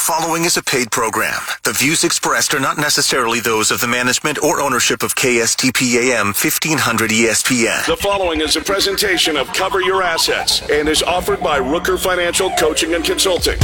[0.00, 1.38] following is a paid program.
[1.62, 6.28] The views expressed are not necessarily those of the management or ownership of KSTP AM
[6.28, 7.86] 1500 ESPN.
[7.86, 12.50] The following is a presentation of Cover Your Assets and is offered by Rooker Financial
[12.52, 13.58] Coaching and Consulting.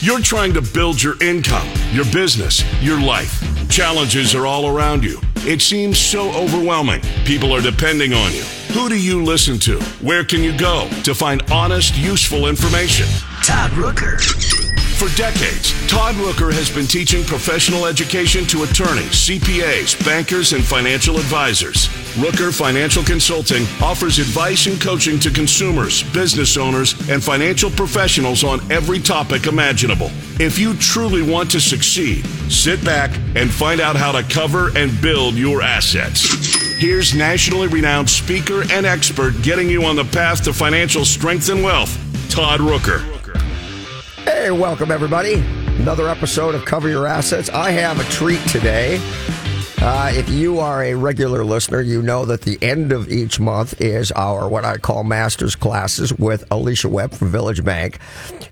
[0.00, 3.42] You're trying to build your income, your business, your life.
[3.70, 5.18] Challenges are all around you.
[5.36, 7.00] It seems so overwhelming.
[7.24, 8.42] People are depending on you.
[8.74, 9.80] Who do you listen to?
[10.02, 13.06] Where can you go to find honest, useful information?
[13.42, 14.63] Todd Rooker.
[14.94, 21.16] For decades, Todd Rooker has been teaching professional education to attorneys, CPAs, bankers, and financial
[21.16, 21.88] advisors.
[22.14, 28.60] Rooker Financial Consulting offers advice and coaching to consumers, business owners, and financial professionals on
[28.70, 30.10] every topic imaginable.
[30.38, 34.98] If you truly want to succeed, sit back and find out how to cover and
[35.02, 36.54] build your assets.
[36.78, 41.64] Here's nationally renowned speaker and expert getting you on the path to financial strength and
[41.64, 41.98] wealth,
[42.30, 43.23] Todd Rooker.
[44.24, 45.34] Hey, welcome everybody.
[45.34, 47.50] Another episode of Cover Your Assets.
[47.50, 48.98] I have a treat today.
[49.82, 53.78] Uh, if you are a regular listener, you know that the end of each month
[53.82, 57.98] is our what I call master's classes with Alicia Webb from Village Bank.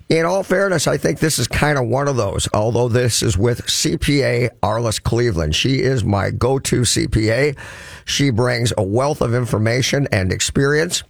[0.09, 3.35] In all fairness, I think this is kind of one of those, although this is
[3.35, 5.55] with CPA Arlyce Cleveland.
[5.55, 7.57] She is my go to CPA.
[8.05, 11.03] She brings a wealth of information and experience,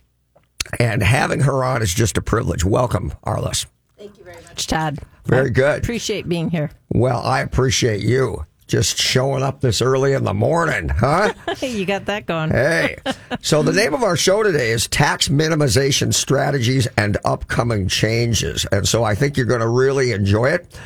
[0.80, 2.64] and having her on is just a privilege.
[2.64, 3.66] Welcome, Arlyce.
[4.04, 5.00] Thank you very much, Todd.
[5.24, 5.82] Very I good.
[5.82, 6.72] Appreciate being here.
[6.90, 11.34] Well, I appreciate you just showing up this early in the morning, huh?
[11.62, 12.50] you got that going.
[12.50, 12.98] hey.
[13.42, 18.66] So the name of our show today is Tax Minimization Strategies and Upcoming Changes.
[18.74, 20.78] And so I think you're going to really enjoy it.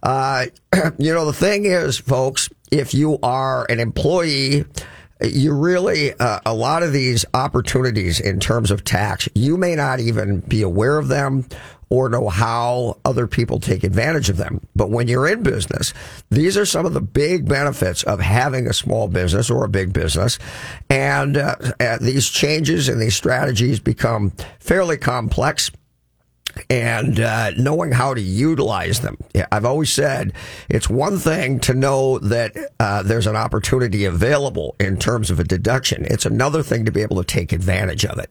[0.00, 0.46] Uh,
[0.96, 4.64] you know, the thing is, folks, if you are an employee,
[5.20, 10.00] you really uh, a lot of these opportunities in terms of tax you may not
[10.00, 11.44] even be aware of them
[11.90, 14.66] or know how other people take advantage of them.
[14.76, 15.92] But when you're in business,
[16.30, 19.92] these are some of the big benefits of having a small business or a big
[19.92, 20.38] business.
[20.88, 24.30] And uh, uh these changes and these strategies become
[24.60, 25.70] fairly complex
[26.68, 29.16] and uh, knowing how to utilize them.
[29.52, 30.32] I've always said
[30.68, 35.44] it's one thing to know that uh, there's an opportunity available in terms of a
[35.44, 36.04] deduction.
[36.04, 38.30] It's another thing to be able to take advantage of it.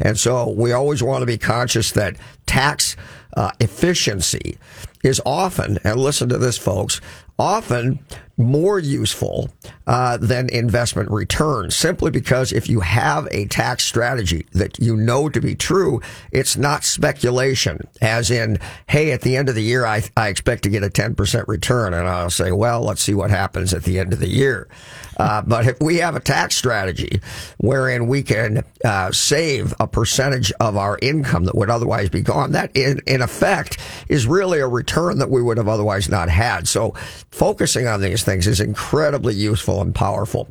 [0.00, 2.16] And so we always want to be conscious that
[2.46, 2.96] tax
[3.36, 4.58] uh, efficiency
[5.02, 7.00] is often, and listen to this, folks,
[7.38, 7.98] often
[8.36, 9.48] more useful
[9.86, 15.28] uh, than investment returns simply because if you have a tax strategy that you know
[15.28, 16.00] to be true,
[16.32, 20.64] it's not speculation, as in, hey, at the end of the year, I, I expect
[20.64, 21.94] to get a 10% return.
[21.94, 24.68] And I'll say, well, let's see what happens at the end of the year.
[25.16, 27.20] Uh, but if we have a tax strategy
[27.58, 32.52] wherein we can uh, save a percentage of our income that would otherwise be gone,
[32.52, 33.78] that in, in effect
[34.08, 36.66] is really a return that we would have otherwise not had.
[36.66, 36.94] So
[37.30, 40.48] focusing on these things is incredibly useful and powerful.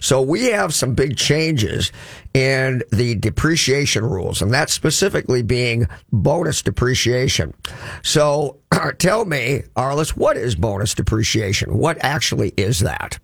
[0.00, 1.92] So we have some big changes
[2.32, 7.54] in the depreciation rules, and that specifically being bonus depreciation.
[8.02, 8.58] So
[8.98, 11.78] tell me, Arlyce, what is bonus depreciation?
[11.78, 13.18] What actually is that?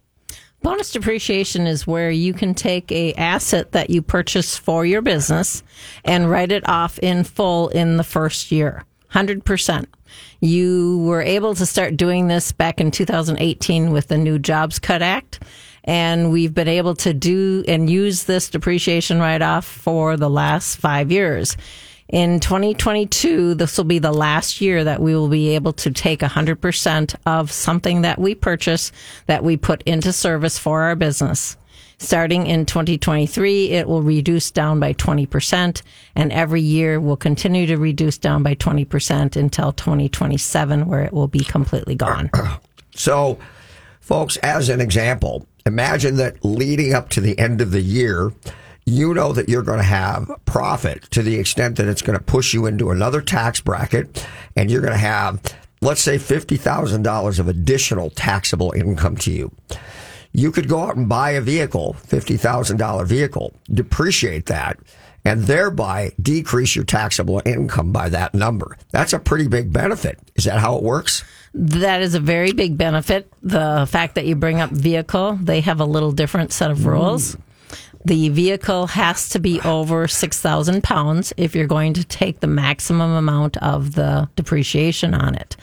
[0.62, 5.64] Bonus depreciation is where you can take a asset that you purchase for your business
[6.04, 8.84] and write it off in full in the first year.
[9.12, 9.86] 100%.
[10.42, 15.00] You were able to start doing this back in 2018 with the new Jobs Cut
[15.00, 15.38] Act.
[15.84, 20.81] And we've been able to do and use this depreciation write off for the last
[20.81, 21.56] five years.
[22.08, 26.20] In 2022, this will be the last year that we will be able to take
[26.20, 28.91] 100% of something that we purchase
[29.26, 31.56] that we put into service for our business.
[32.02, 35.82] Starting in 2023, it will reduce down by 20%,
[36.16, 41.28] and every year will continue to reduce down by 20% until 2027, where it will
[41.28, 42.30] be completely gone.
[42.94, 43.38] So,
[44.02, 48.34] folks, as an example, imagine that leading up to the end of the year,
[48.84, 52.22] you know that you're going to have profit to the extent that it's going to
[52.22, 55.40] push you into another tax bracket, and you're going to have,
[55.80, 59.50] let's say, $50,000 of additional taxable income to you
[60.32, 64.79] you could go out and buy a vehicle, $50,000 vehicle, depreciate that,
[65.25, 68.76] and thereby decrease your taxable income by that number.
[68.90, 70.19] That's a pretty big benefit.
[70.34, 71.25] Is that how it works?
[71.55, 73.32] That is a very big benefit.
[73.43, 77.37] The fact that you bring up vehicle, they have a little different set of rules.
[77.37, 77.40] Mm.
[78.05, 83.12] The vehicle has to be over 6,000 pounds if you're going to take the maximum
[83.12, 85.56] amount of the depreciation on it.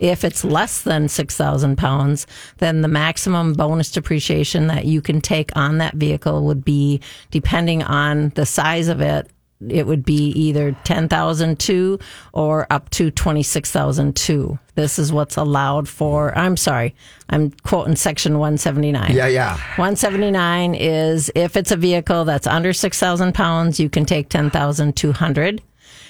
[0.00, 2.26] If it's less than 6,000 pounds,
[2.58, 7.00] then the maximum bonus depreciation that you can take on that vehicle would be,
[7.30, 9.30] depending on the size of it,
[9.68, 11.98] it would be either 10,002
[12.34, 14.58] or up to 26,002.
[14.74, 16.94] This is what's allowed for, I'm sorry,
[17.30, 19.14] I'm quoting section 179.
[19.14, 19.54] Yeah, yeah.
[19.76, 25.62] 179 is if it's a vehicle that's under 6,000 pounds, you can take 10,200.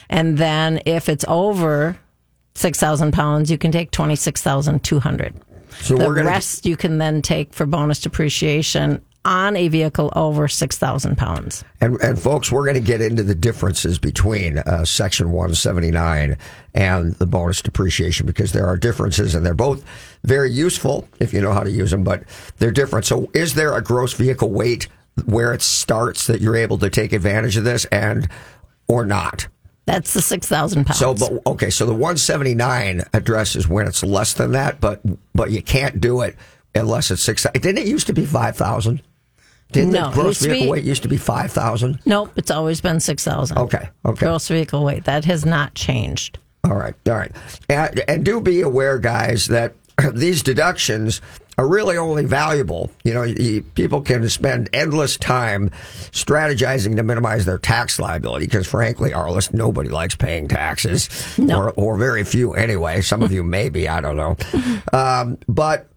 [0.09, 1.97] And then if it's over
[2.57, 5.35] 6,000 pounds, you can take 26,200.
[5.81, 11.19] So The rest you can then take for bonus depreciation on a vehicle over 6,000
[11.19, 11.65] pounds.
[11.81, 16.39] And, and folks, we're going to get into the differences between uh, Section 179
[16.75, 19.85] and the bonus depreciation because there are differences and they're both
[20.23, 22.23] very useful if you know how to use them, but
[22.59, 23.05] they're different.
[23.05, 24.89] So, is there a gross vehicle weight
[25.25, 28.29] where it starts that you're able to take advantage of this and
[28.87, 29.49] or not?
[29.87, 30.99] That's the 6,000 pounds.
[30.99, 35.01] So, but okay, so the 179 addresses when it's less than that, but
[35.35, 36.37] but you can't do it
[36.75, 37.47] unless it's six.
[37.55, 39.01] Didn't it used to be 5,000?
[39.73, 42.01] Didn't No, the gross vehicle be- weight used to be 5,000?
[42.05, 43.59] nope, it's always been 6,000.
[43.59, 44.27] Okay, okay.
[44.27, 45.05] Gross vehicle weight.
[45.05, 46.39] That has not changed.
[46.65, 47.33] All right, all right.
[47.69, 49.75] And, and do be aware, guys, that
[50.13, 51.21] these deductions
[51.59, 52.91] are really only valuable.
[53.03, 55.71] You know, you, people can spend endless time
[56.11, 61.09] strategizing to minimize their tax liability because, frankly, Arlyce, nobody likes paying taxes,
[61.39, 63.01] or, or very few anyway.
[63.01, 64.37] Some of you maybe, I don't know.
[64.93, 65.89] Um, but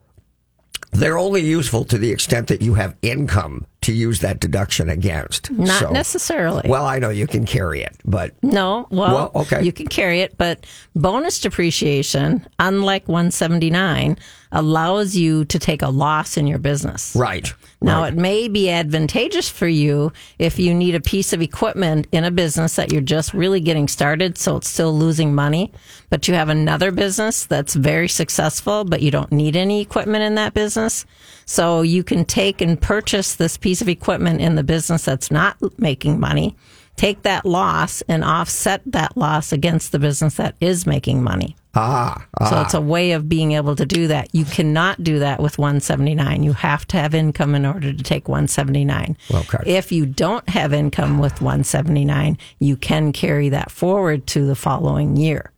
[0.92, 5.52] they're only useful to the extent that you have income to use that deduction against.
[5.52, 6.68] Not So- necessarily.
[6.70, 9.62] Well, I know you can carry it, but No, well, Well, okay.
[9.64, 10.66] you can carry it, but
[10.96, 14.18] bonus depreciation, unlike 179,
[14.52, 17.16] allows you to take a loss in your business.
[17.16, 17.54] right.
[17.82, 18.14] Now, right.
[18.14, 22.32] it may be advantageous for you if you need a piece of equipment in a
[22.32, 25.72] business that you're just really getting started, so it's still losing money,
[26.10, 30.36] but you have another business that's very successful, but you don't need any equipment in
[30.36, 31.06] that business.
[31.46, 35.58] So you can take and purchase this piece of equipment in the business that's not
[35.80, 36.58] making money,
[37.00, 41.56] take that loss and offset that loss against the business that is making money.
[41.74, 44.28] ah, So it's a way of being able to do that.
[44.36, 46.44] You cannot do that with 179.
[46.44, 49.16] You have to have income in order to take 179.
[49.34, 49.60] Okay.
[49.66, 55.16] If you don't have income with 179, you can carry that forward to the following
[55.16, 55.54] year.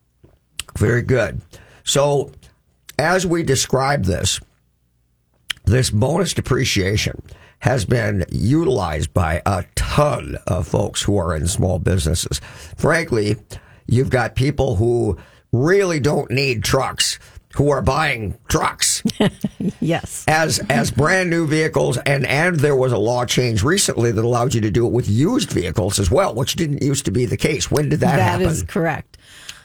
[0.78, 1.42] Very good.
[1.84, 2.32] So,
[3.00, 4.40] as we describe this,
[5.66, 7.24] this bonus depreciation
[7.62, 12.40] has been utilized by a ton of folks who are in small businesses.
[12.76, 13.38] Frankly,
[13.88, 15.18] you've got people who
[15.52, 17.20] really don't need trucks
[17.56, 19.04] who are buying trucks
[19.82, 20.24] Yes.
[20.28, 24.54] as as brand new vehicles and and there was a law change recently that allowed
[24.54, 27.36] you to do it with used vehicles as well which didn't used to be the
[27.36, 29.18] case when did that, That happen That is correct.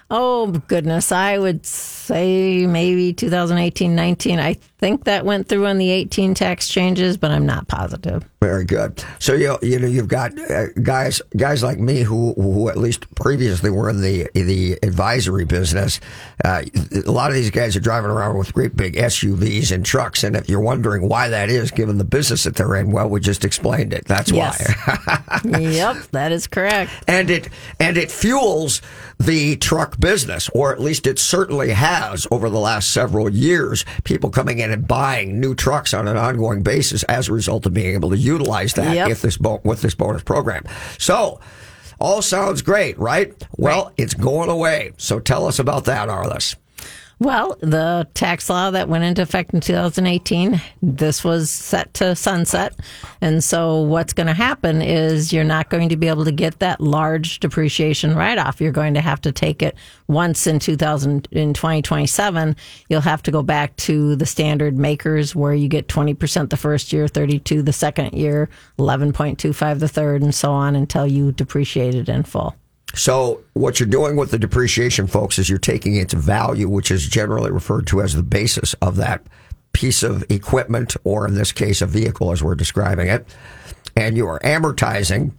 [0.08, 1.10] Oh, goodness.
[1.10, 4.38] I would say maybe 2018, 19.
[4.38, 8.24] I think that went through on the 18 tax changes, but I'm not positive.
[8.40, 9.02] Very good.
[9.18, 13.12] So you you know you've got uh, guys guys like me who who at least
[13.16, 15.98] previously were in the the advisory business.
[16.44, 16.62] Uh,
[17.04, 20.36] a lot of these guys are driving around with great big SUVs and trucks, and
[20.36, 23.44] if you're wondering why that is, given the business that they're in, well, we just
[23.44, 24.04] explained it.
[24.04, 24.62] That's Yes.
[24.86, 25.40] why.
[25.58, 26.92] yep, that is correct.
[27.08, 27.48] and it
[27.80, 28.80] and it fuels
[29.18, 33.84] the truck business, or at least it certainly has over the last several years.
[34.04, 37.74] People coming in and buying new trucks on an ongoing basis as a result of
[37.74, 39.08] being able to utilize that Yep.
[39.10, 40.64] if this bo- with this bonus program.
[40.98, 41.40] So.
[41.98, 43.32] All sounds great, right?
[43.56, 44.92] Well, it's going away.
[44.98, 46.54] So tell us about that, Arlyce.
[47.18, 52.78] Well, the tax law that went into effect in 2018, this was set to sunset.
[53.22, 56.58] And so what's going to happen is you're not going to be able to get
[56.58, 58.60] that large depreciation write off.
[58.60, 59.76] You're going to have to take it
[60.08, 62.54] once in 2000 in 2027.
[62.90, 66.92] You'll have to go back to the standard MACRS where you get 20% the first
[66.92, 72.10] year, 32 the second year, 11.25 the third and so on until you depreciate it
[72.10, 72.54] in full.
[72.94, 77.06] So what you're doing with the depreciation, folks, is you're taking its value, which is
[77.06, 79.26] generally referred to as the basis of that
[79.72, 83.26] piece of equipment, or in this case, a vehicle as we're describing it,
[83.94, 85.32] and you are amortizing,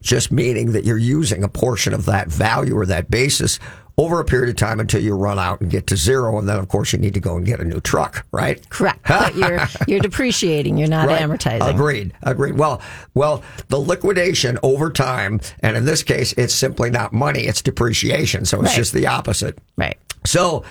[0.00, 3.60] just meaning that you're using a portion of that value or that basis
[3.98, 6.56] over a period of time until you run out and get to zero, and then
[6.58, 8.66] of course you need to go and get a new truck, right?
[8.70, 9.00] Correct.
[9.08, 11.20] But you're you're depreciating, you're not Right.
[11.20, 11.68] amortizing.
[11.68, 12.12] Agreed.
[12.22, 12.56] Agreed.
[12.56, 12.80] Well,
[13.14, 18.44] well, the liquidation over time, and in this case, it's simply not money; it's depreciation.
[18.44, 18.76] So it's Right.
[18.76, 19.58] just the opposite.
[19.76, 19.98] Right.
[20.24, 20.62] So,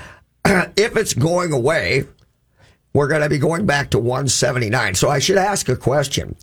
[0.44, 2.04] if it's going away,
[2.92, 4.94] we're going to be going back to 179.
[4.94, 6.36] So I should ask a question.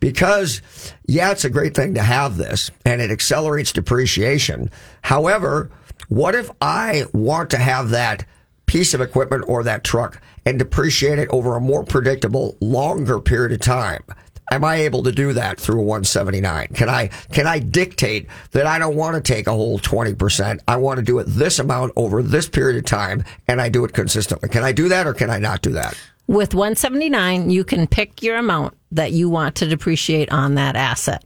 [0.00, 0.62] Because,
[1.06, 4.70] yeah, it's a great thing to have this and it accelerates depreciation.
[5.02, 5.70] However,
[6.08, 8.26] what if I want to have that
[8.66, 13.52] piece of equipment or that truck and depreciate it over a more predictable, longer period
[13.52, 14.04] of time?
[14.50, 16.68] am I able to do that through a 179?
[16.68, 20.60] Can I can I dictate that I don't want to take a whole 20%?
[20.66, 23.84] I want to do it this amount over this period of time and I do
[23.84, 24.48] it consistently.
[24.48, 25.98] Can I do that or can I not do that?
[26.26, 31.24] With 179, you can pick your amount that you want to depreciate on that asset.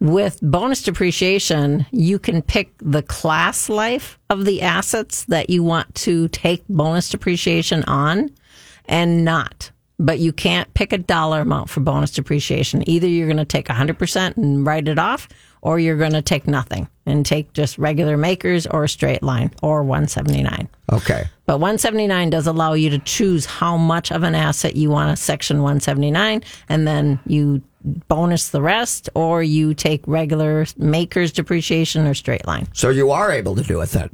[0.00, 5.94] With bonus depreciation, you can pick the class life of the assets that you want
[5.94, 8.30] to take bonus depreciation on
[8.86, 9.70] and not.
[10.00, 12.88] But you can't pick a dollar amount for bonus depreciation.
[12.88, 15.28] Either you're going to take 100% and write it off,
[15.62, 19.50] or you're going to take nothing and take just regular MACRS or a straight line
[19.62, 20.68] or 179.
[20.92, 21.24] Okay.
[21.46, 25.16] But 179 does allow you to choose how much of an asset you want a
[25.16, 27.62] section 179 and then you
[28.08, 32.68] bonus the rest or you take regular MACRS depreciation or straight line.
[32.72, 34.10] So you are able to do it then.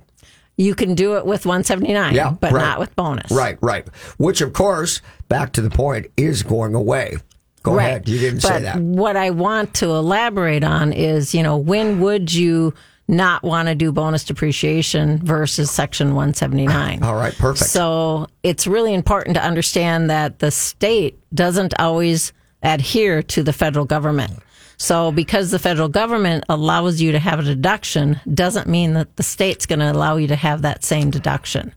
[0.57, 2.61] You can do it with 179, Yeah, but right.
[2.61, 3.31] not with bonus.
[3.31, 3.87] Right, right.
[4.17, 7.17] Which of course, back to the point, is going away.
[7.63, 7.87] Go Right.
[7.87, 8.09] ahead.
[8.09, 8.79] You didn't but say that.
[8.81, 12.75] What I want to elaborate on is, you know, when would you
[13.09, 17.03] not want to do bonus depreciation versus section 179?
[17.03, 17.71] All right, perfect.
[17.71, 23.85] So it's really important to understand that the state doesn't always adhere to the federal
[23.87, 24.33] government.
[24.77, 29.23] So because the federal government allows you to have a deduction doesn't mean that the
[29.23, 31.75] state's going to allow you to have that same deduction.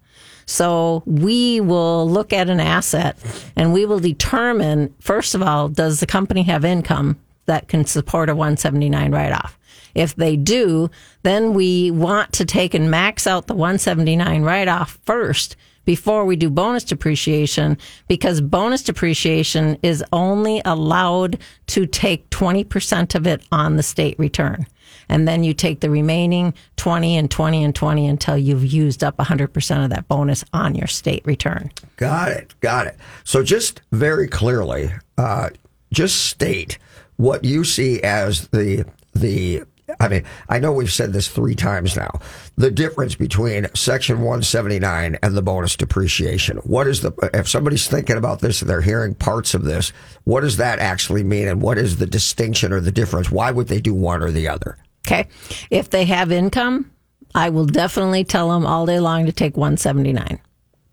[0.51, 3.17] So we will look at an asset
[3.55, 8.27] and we will determine, first of all, does the company have income that can support
[8.27, 9.58] a 179 write off?
[9.96, 10.89] If they do,
[11.24, 15.55] then we want to take and max out the 179 write off first
[15.86, 17.77] before we do bonus depreciation
[18.10, 24.67] because bonus depreciation is only allowed to take 20% of it on the state return.
[25.11, 29.17] And then you take the remaining 20 and 20 and 20 until you've used up
[29.17, 31.69] 100% of that bonus on your state return.
[31.97, 32.55] Got it.
[32.61, 32.97] Got it.
[33.25, 35.49] So just very clearly, uh,
[35.93, 36.79] just state
[37.17, 39.63] what you see as the the.
[39.99, 42.21] I mean, I know we've said this three times now.
[42.55, 46.57] The difference between Section 179 and the bonus depreciation.
[46.59, 47.11] What is the?
[47.33, 49.91] If somebody's thinking about this and they're hearing parts of this,
[50.23, 53.29] what does that actually mean, and what is the distinction or the difference?
[53.29, 54.77] Why would they do one or the other?
[55.05, 55.27] Okay.
[55.70, 56.91] If they have income,
[57.34, 60.39] I will definitely tell them all day long to take 179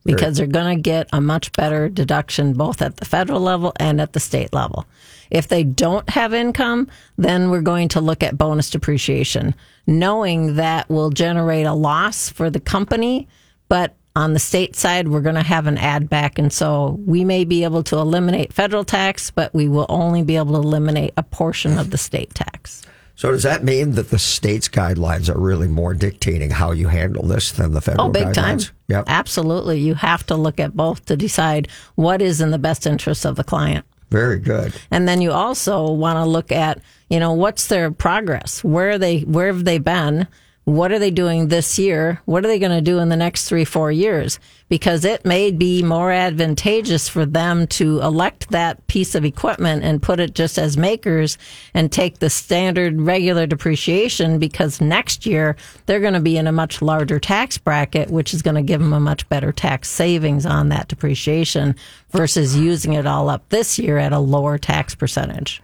[0.04, 4.00] because they're going to get a much better deduction both at the federal level and
[4.00, 4.86] at the state level.
[5.30, 6.88] If they don't have income,
[7.18, 9.54] then we're going to look at bonus depreciation,
[9.86, 13.28] knowing that will generate a loss for the company,
[13.68, 16.38] but on the state side, we're going to have an add back.
[16.38, 20.36] And so we may be able to eliminate federal tax, but we will only be
[20.36, 22.82] able to eliminate a portion of the state tax.
[23.18, 27.24] So does that mean that the state's guidelines are really more dictating how you handle
[27.26, 28.34] this than the federal Oh, big guidelines?
[28.34, 28.60] time.
[28.86, 29.04] Yep.
[29.08, 29.80] Absolutely.
[29.80, 33.34] You have to look at both to decide what is in the best interest of
[33.34, 33.84] the client.
[34.10, 34.72] Very good.
[34.92, 38.62] And then you also want to look at, you know, what's their progress?
[38.62, 40.28] Where are they, where have they been?
[40.68, 42.20] What are they doing this year?
[42.26, 44.38] What are they going to do in the next three, four years?
[44.68, 50.02] Because it may be more advantageous for them to elect that piece of equipment and
[50.02, 51.38] put it just as MACRS
[51.72, 55.56] and take the standard regular depreciation because next year
[55.86, 58.82] they're going to be in a much larger tax bracket, which is going to give
[58.82, 61.76] them a much better tax savings on that depreciation
[62.10, 65.62] versus using it all up this year at a lower tax percentage.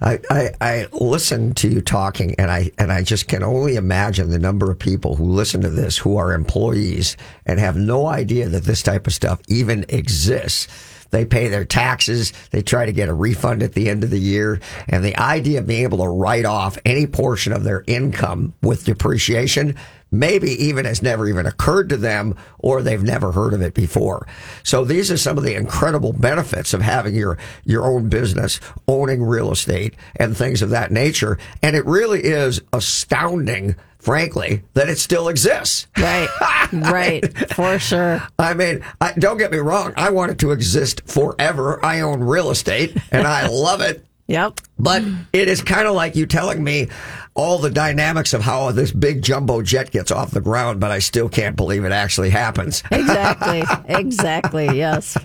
[0.00, 4.38] I, I, listen to you talking and I and I just can only imagine the
[4.38, 8.64] number of people who listen to this who are employees and have no idea that
[8.64, 10.68] this type of stuff even exists.
[11.10, 14.18] They pay their taxes, they try to get a refund at the end of the
[14.18, 18.52] year, and the idea of being able to write off any portion of their income
[18.62, 19.76] with depreciation
[20.18, 24.26] maybe even has never even occurred to them or they've never heard of it before.
[24.62, 29.22] So these are some of the incredible benefits of having your, your own business, owning
[29.22, 31.38] real estate and things of that nature.
[31.62, 35.88] And it really is astounding, frankly, that it still exists.
[35.98, 36.28] Right,
[36.72, 38.22] right, for sure.
[38.38, 39.92] I mean, I, don't get me wrong.
[39.96, 41.84] I want it to exist forever.
[41.84, 44.04] I own real estate and I love it.
[44.26, 44.60] Yep.
[44.78, 45.02] But
[45.32, 46.88] it is kind of like you telling me
[47.34, 51.00] all the dynamics of how this big jumbo jet gets off the ground, but I
[51.00, 52.82] still can't believe it actually happens.
[52.90, 53.64] Exactly.
[53.94, 54.66] exactly.
[54.78, 55.16] Yes.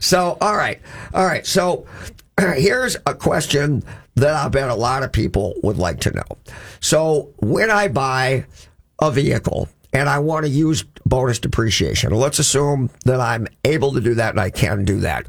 [0.00, 0.80] So, all right.
[1.14, 1.46] All right.
[1.46, 1.86] So,
[2.40, 3.82] here's a question
[4.16, 6.38] that I bet a lot of people would like to know.
[6.80, 8.46] So, when I buy
[9.00, 14.00] a vehicle and I want to use bonus depreciation, let's assume that I'm able to
[14.00, 15.26] do that and I can do that.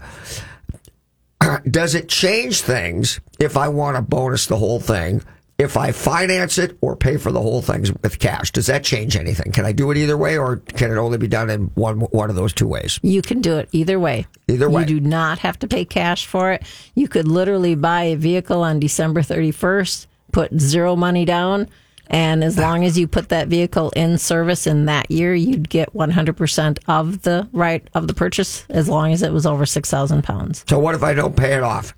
[1.69, 5.21] Does it change things if I want to bonus the whole thing
[5.57, 9.15] if I finance it or pay for the whole thing with cash, does that change
[9.15, 9.51] anything?
[9.51, 12.29] Can I do it either way, or can it only be done in one one
[12.29, 12.99] of those two ways?
[13.01, 14.27] You can do it either way.
[14.47, 14.81] Either way.
[14.81, 16.63] You do not have to pay cash for it.
[16.93, 21.69] You could literally buy a vehicle on December 31st, put zero money down,
[22.09, 25.93] and as long as you put that vehicle in service in that year, you'd get
[25.93, 30.63] 100% of the right of the purchase as long as it was over 6,000 pounds.
[30.69, 31.93] So what if I don't pay it off?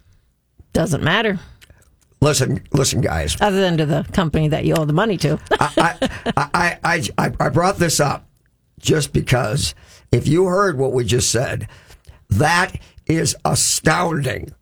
[0.74, 1.40] Doesn't matter,
[2.22, 3.38] Listen, listen, guys.
[3.40, 5.40] other than to the company that you owe the money to.
[5.52, 8.28] I, I, I, I, I brought this up
[8.80, 9.74] just because
[10.12, 11.70] if you heard what we just said,
[12.30, 14.54] that is astounding.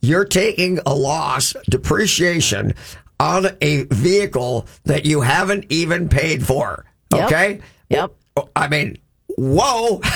[0.00, 2.74] You're taking a loss, depreciation
[3.18, 6.84] on a vehicle that you haven't even paid for.
[7.12, 7.60] Okay?
[7.88, 8.12] Yep.
[8.36, 8.98] Oh, I mean,
[9.36, 10.00] whoa.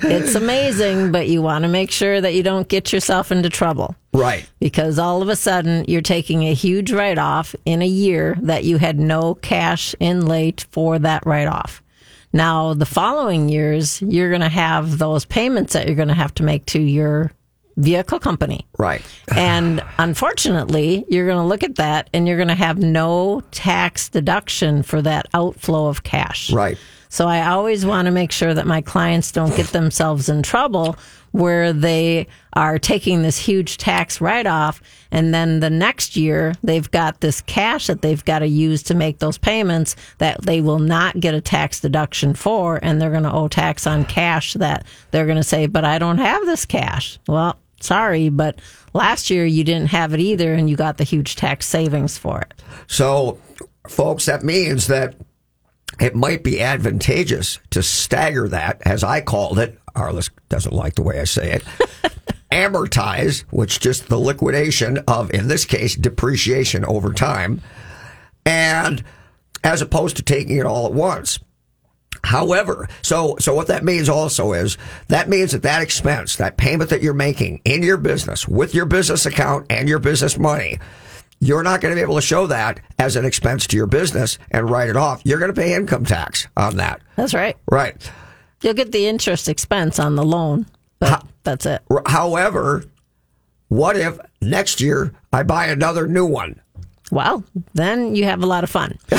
[0.00, 3.94] It's amazing, but you want to make sure that you don't get yourself into trouble.
[4.12, 4.48] Right.
[4.58, 8.64] because all of a sudden you're taking a huge write off in a year that
[8.64, 11.82] you had no cash in late for that write off.
[12.32, 16.34] Now, the following years, you're going to have those payments that you're going to have
[16.34, 17.30] to make to your
[17.78, 18.66] vehicle company.
[18.76, 19.02] Right.
[19.34, 24.08] And unfortunately, you're going to look at that and you're going to have no tax
[24.08, 26.52] deduction for that outflow of cash.
[26.52, 26.76] Right.
[27.10, 30.96] So I always want to make sure that my clients don't get themselves in trouble
[31.32, 34.80] where they are taking this huge tax write off
[35.10, 38.94] and then the next year they've got this cash that they've got to use to
[38.94, 43.22] make those payments that they will not get a tax deduction for and they're going
[43.22, 46.64] to owe tax on cash that they're going to say, but I don't have this
[46.64, 47.18] cash.
[47.28, 48.60] Well, sorry, but
[48.92, 52.40] last year you didn't have it either and you got the huge tax savings for
[52.40, 52.54] it.
[52.86, 53.40] So,
[53.86, 55.14] folks, that means that
[56.00, 59.78] it might be advantageous to stagger that, as I called it.
[59.94, 61.64] Arlyce doesn't like the way I say it.
[62.52, 67.60] Amortize, which just the liquidation of, in this case, depreciation over time,
[68.46, 69.02] and
[69.64, 71.38] as opposed to taking it all at once.
[72.24, 74.76] However, so so what that means also is
[75.08, 78.86] that means that that expense, that payment that you're making in your business with your
[78.86, 80.78] business account and your business money,
[81.40, 84.38] you're not going to be able to show that as an expense to your business
[84.50, 85.20] and write it off.
[85.24, 87.00] You're going to pay income tax on that.
[87.16, 87.56] That's right.
[87.70, 88.10] Right.
[88.62, 90.66] You'll get the interest expense on the loan,
[90.98, 91.82] but that's it.
[92.06, 92.84] However,
[93.68, 96.60] what if next year I buy another new one?
[97.12, 97.44] Well,
[97.74, 98.98] then you have a lot of fun,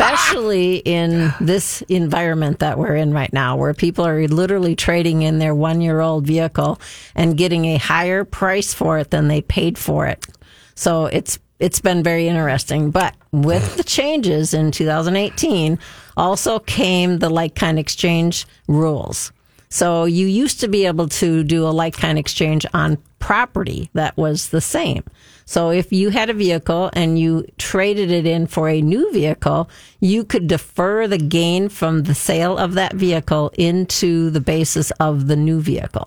[0.00, 5.38] especially in this environment that we're in right now, where people are literally trading in
[5.38, 6.80] their one year old vehicle
[7.14, 10.26] and getting a higher price for it than they paid for it.
[10.74, 12.90] So it's it's been very interesting.
[12.90, 15.78] But with the changes in 2018,
[16.16, 19.32] also came the like kind exchange rules.
[19.68, 24.16] So you used to be able to do a like kind exchange on property that
[24.16, 25.04] was the same.
[25.50, 29.68] So if you had a vehicle and you traded it in for a new vehicle,
[29.98, 35.26] you could defer the gain from the sale of that vehicle into the basis of
[35.26, 36.06] the new vehicle.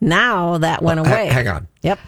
[0.00, 1.26] Now that went away.
[1.26, 1.66] hang on.
[1.82, 1.98] Yep.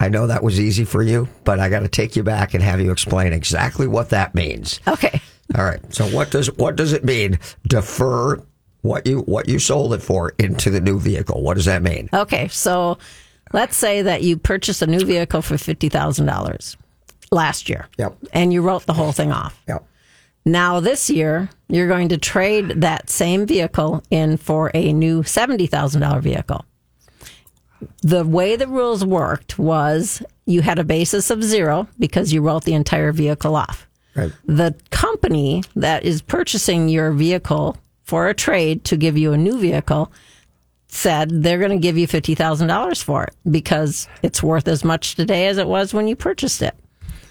[0.00, 2.64] I know that was easy for you, but I got to take you back and
[2.64, 4.80] have you explain exactly what that means.
[4.88, 5.22] Okay.
[5.56, 5.80] All right.
[5.94, 7.38] So what does what does it mean?
[7.68, 8.42] Defer
[8.82, 11.40] what you what you sold it for into the new vehicle.
[11.42, 12.08] What does that mean?
[12.12, 12.98] Okay, so
[13.52, 16.76] let's say that you purchased a new vehicle for fifty thousand dollars
[17.30, 17.88] last year.
[17.98, 18.16] Yep.
[18.32, 19.60] And you wrote the whole thing off.
[19.68, 19.84] Yep.
[20.44, 25.66] Now this year you're going to trade that same vehicle in for a new seventy
[25.66, 26.64] thousand dollar vehicle.
[28.02, 32.64] The way the rules worked was you had a basis of zero because you wrote
[32.64, 33.86] the entire vehicle off.
[34.14, 34.32] Right.
[34.44, 39.58] The company that is purchasing your vehicle for a trade to give you a new
[39.58, 40.12] vehicle
[40.92, 45.46] said they're going to give you $50,000 for it because it's worth as much today
[45.46, 46.74] as it was when you purchased it.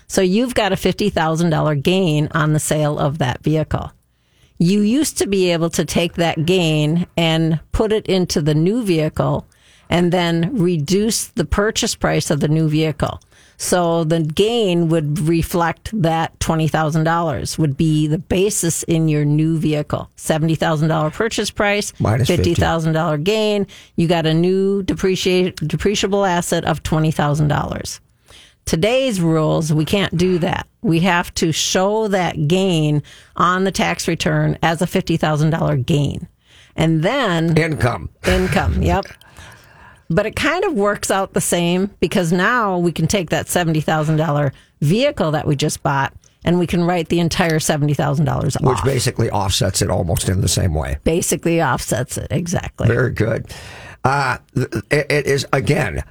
[0.08, 3.92] So you've got a $50,000 gain on the sale of that vehicle.
[4.58, 8.84] You used to be able to take that gain and put it into the new
[8.84, 9.48] vehicle
[9.90, 13.22] and then reduce the purchase price of the new vehicle.
[13.62, 20.10] So the gain would reflect that $20,000 would be the basis in your new vehicle.
[20.16, 22.56] $70,000 purchase price, Minus 50.
[22.56, 23.68] $50,000 gain.
[23.98, 28.00] You got a new depreciate, depreciable asset of $20,000.
[28.64, 30.66] Today's rules, we can't do that.
[30.82, 33.04] We have to show that gain
[33.36, 36.30] on the tax return as a $50,000 gain.
[36.78, 38.10] And then Income.
[38.26, 38.82] income.
[38.82, 39.06] Yep.
[40.10, 44.52] But it kind of works out the same because now we can take that $70,000
[44.82, 48.62] vehicle that we just bought and we can write the entire $70,000 off.
[48.62, 48.84] Which off.
[48.86, 50.98] basically offsets it almost in the same way.
[51.04, 52.28] Basically offsets it.
[52.32, 52.88] Exactly.
[52.88, 53.54] Very good.
[54.04, 56.04] Uh, it it is, again,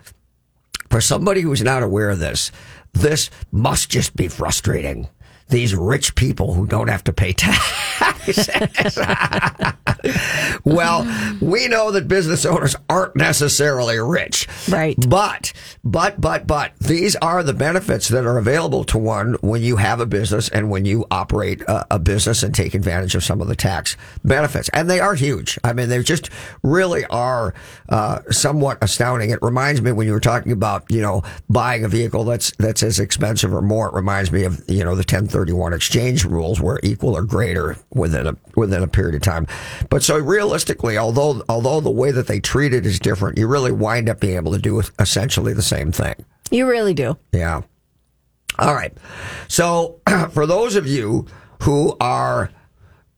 [0.90, 2.52] for somebody who's not aware of this,
[2.92, 5.08] this must just be frustrating.
[5.48, 8.48] These rich people who don't have to pay taxes.
[10.64, 11.06] well,
[11.40, 14.46] we know that business owners aren't necessarily rich.
[14.68, 14.96] Right.
[15.08, 15.52] But,
[15.84, 20.00] but, but, but, these are the benefits that are available to one when you have
[20.00, 23.48] a business and when you operate a, a business and take advantage of some of
[23.48, 24.68] the tax benefits.
[24.72, 25.58] And they are huge.
[25.64, 26.30] I mean, they just
[26.62, 27.54] really are
[27.88, 29.30] uh, somewhat astounding.
[29.30, 32.82] It reminds me when you were talking about, you know, buying a vehicle that's, that's
[32.82, 36.78] as expensive or more, it reminds me of, you know, the 1031 exchange rules where
[36.82, 39.46] equal or greater within a, within a period of time.
[39.90, 43.72] But so realistically, although, although the way that they treat it is different, you really
[43.72, 46.14] wind up being able to do essentially the same thing.
[46.50, 47.16] You really do.
[47.32, 47.62] Yeah.
[48.58, 48.92] All right.
[49.48, 50.00] So
[50.32, 51.26] for those of you
[51.62, 52.50] who are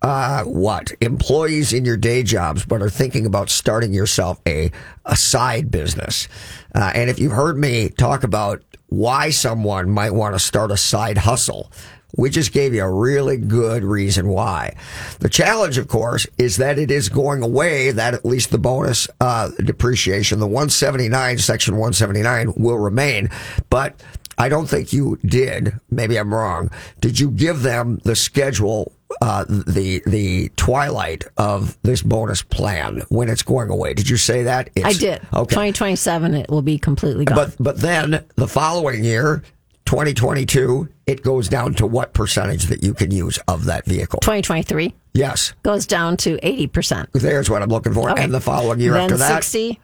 [0.03, 4.71] uh, what employees in your day jobs, but are thinking about starting yourself a
[5.05, 6.29] a side business,
[6.75, 10.77] uh, and if you've heard me talk about why someone might want to start a
[10.77, 11.71] side hustle.
[12.17, 14.77] We just gave you a really good reason why.
[15.21, 19.09] The challenge, of course, is that it is going away, that at least the bonus
[19.21, 23.31] uh, depreciation, the 179, section 179 will remain.
[23.69, 24.03] But
[24.41, 25.79] I don't think you did.
[25.91, 26.71] Maybe I'm wrong.
[27.01, 33.29] Did you give them the schedule, uh, the the twilight of this bonus plan when
[33.29, 33.93] it's going away?
[33.93, 34.71] Did you say that?
[34.83, 35.21] I did.
[35.35, 35.51] Okay.
[35.51, 37.37] 2027, it will be completely gone.
[37.37, 39.43] But but then the following year,
[39.91, 44.21] 2022, it goes down to what percentage that you can use of that vehicle?
[44.21, 47.09] 2023 Yes, goes down to 80%.
[47.15, 48.09] there's what I'm looking for.
[48.09, 48.23] Okay.
[48.23, 49.81] And the following year then after that, 60,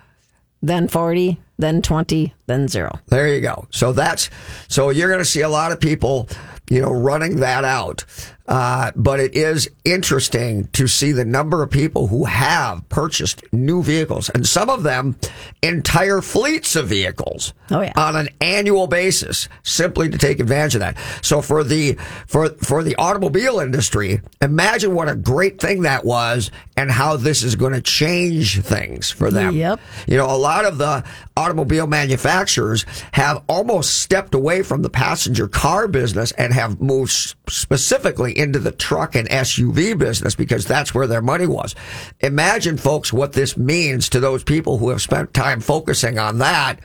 [0.63, 3.01] then 40, then 20, then zero.
[3.07, 3.67] There you go.
[3.71, 4.31] So that's
[4.69, 6.29] so you're going to see a lot of people,
[6.71, 8.05] you know, running that out.
[8.49, 13.83] Uh, but it is interesting to see the number of people who have purchased new
[13.83, 15.17] vehicles, and some of them
[15.63, 17.93] entire fleets of vehicles Oh, yeah.
[17.97, 20.97] on an annual basis, simply to take advantage of that.
[21.23, 21.95] So for the
[22.29, 27.43] for for the automobile industry, imagine what a great thing that was, and how this
[27.43, 29.57] is going to change things for them.
[29.57, 29.81] Yep.
[30.07, 31.03] You know, a lot of the
[31.37, 38.36] automobile manufacturers have almost stepped away from the passenger car business and have moved specifically
[38.37, 41.75] into the truck and SUV business because that's where their money was.
[42.21, 46.79] Imagine, folks, what this means to those people who have spent time focusing on that,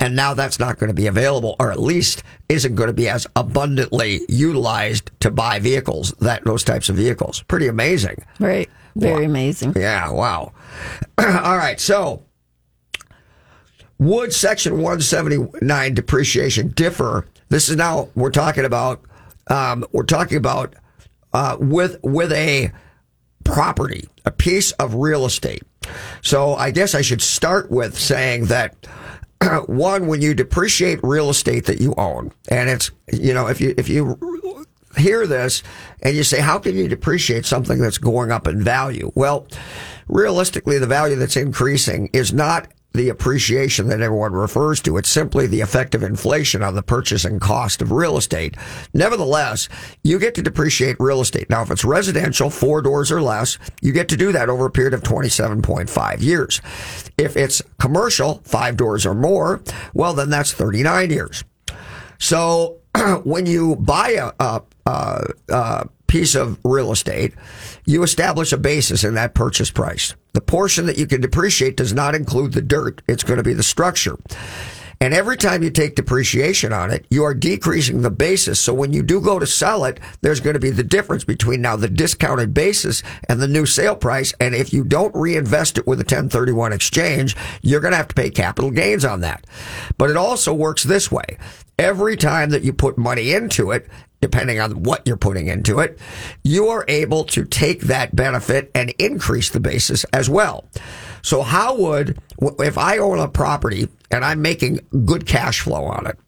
[0.00, 3.08] and now that's not going to be available, or at least isn't going to be
[3.08, 7.42] as abundantly utilized to buy vehicles, that those types of vehicles.
[7.44, 8.24] Pretty amazing.
[8.38, 8.68] Right.
[8.96, 9.30] Very Wow.
[9.30, 9.72] amazing.
[9.76, 10.52] Yeah, wow.
[11.18, 12.22] All right, so
[13.98, 17.26] would Section 179 depreciation differ?
[17.48, 19.00] This is now we're talking about.
[19.48, 20.74] Um, we're talking about
[21.36, 22.72] uh, with with a
[23.44, 25.62] property, a piece of real estate.
[26.22, 28.74] So I guess I should start with saying that
[29.66, 33.74] one, when you depreciate real estate that you own, and it's you know if you
[33.76, 34.64] if you
[34.96, 35.62] hear this
[36.02, 39.12] and you say, how can you depreciate something that's going up in value?
[39.14, 39.46] Well,
[40.08, 44.96] realistically, the value that's increasing is not the appreciation that everyone refers to.
[44.96, 48.56] It's simply the effect of inflation on the purchasing cost of real estate.
[48.92, 49.68] Nevertheless,
[50.02, 51.48] you get to depreciate real estate.
[51.48, 54.70] Now, if it's residential, four doors or less, you get to do that over a
[54.70, 56.60] period of 27.5 years.
[57.16, 59.62] If it's commercial, five doors or more,
[59.94, 61.44] well, then that's 39 years.
[62.18, 62.80] So
[63.24, 67.34] when you buy a, a, a, a piece of real estate,
[67.84, 70.14] you establish a basis in that purchase price.
[70.32, 73.02] The portion that you can depreciate does not include the dirt.
[73.08, 74.18] It's going to be the structure.
[75.00, 78.58] And every time you take depreciation on it, you are decreasing the basis.
[78.58, 81.60] So when you do go to sell it, there's going to be the difference between
[81.60, 84.32] now the discounted basis and the new sale price.
[84.40, 88.14] And if you don't reinvest it with a 1031 exchange, you're going to have to
[88.14, 89.46] pay capital gains on that.
[89.98, 91.36] But it also works this way.
[91.78, 93.86] Every time that you put money into it,
[94.20, 95.98] depending on what you're putting into it,
[96.42, 100.68] you are able to take that benefit and increase the basis as well.
[101.22, 106.06] So how would, if I own a property and I'm making good cash flow on
[106.06, 106.18] it,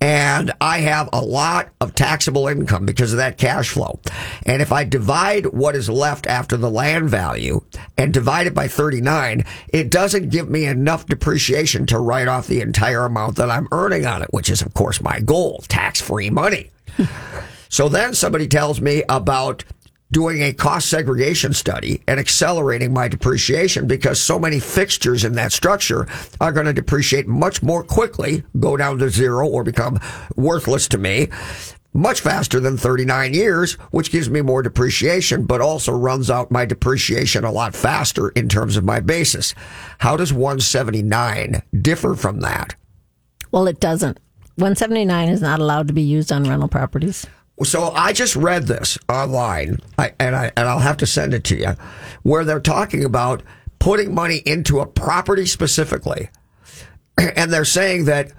[0.00, 4.00] and I have a lot of taxable income because of that cash flow.
[4.46, 7.62] And if I divide what is left after the land value
[7.98, 12.60] and divide it by 39, it doesn't give me enough depreciation to write off the
[12.60, 16.70] entire amount that I'm earning on it, which is of course my goal, tax-free money.
[17.68, 19.64] so then somebody tells me about
[20.12, 25.52] doing a cost segregation study and accelerating my depreciation because so many fixtures in that
[25.52, 26.08] structure
[26.40, 30.00] are going to depreciate much more quickly, go down to zero or become
[30.36, 31.28] worthless to me
[31.92, 36.64] much faster than 39 years, which gives me more depreciation, but also runs out my
[36.64, 39.54] depreciation a lot faster in terms of my basis.
[39.98, 42.76] How does 179 differ from that?
[43.50, 44.20] Well, it doesn't.
[44.56, 47.26] 179 is not allowed to be used on rental properties.
[47.62, 51.44] So I just read this online, I, and I and I'll have to send it
[51.44, 51.74] to you,
[52.22, 53.42] where they're talking about
[53.78, 56.30] putting money into a property specifically,
[57.18, 58.32] and they're saying that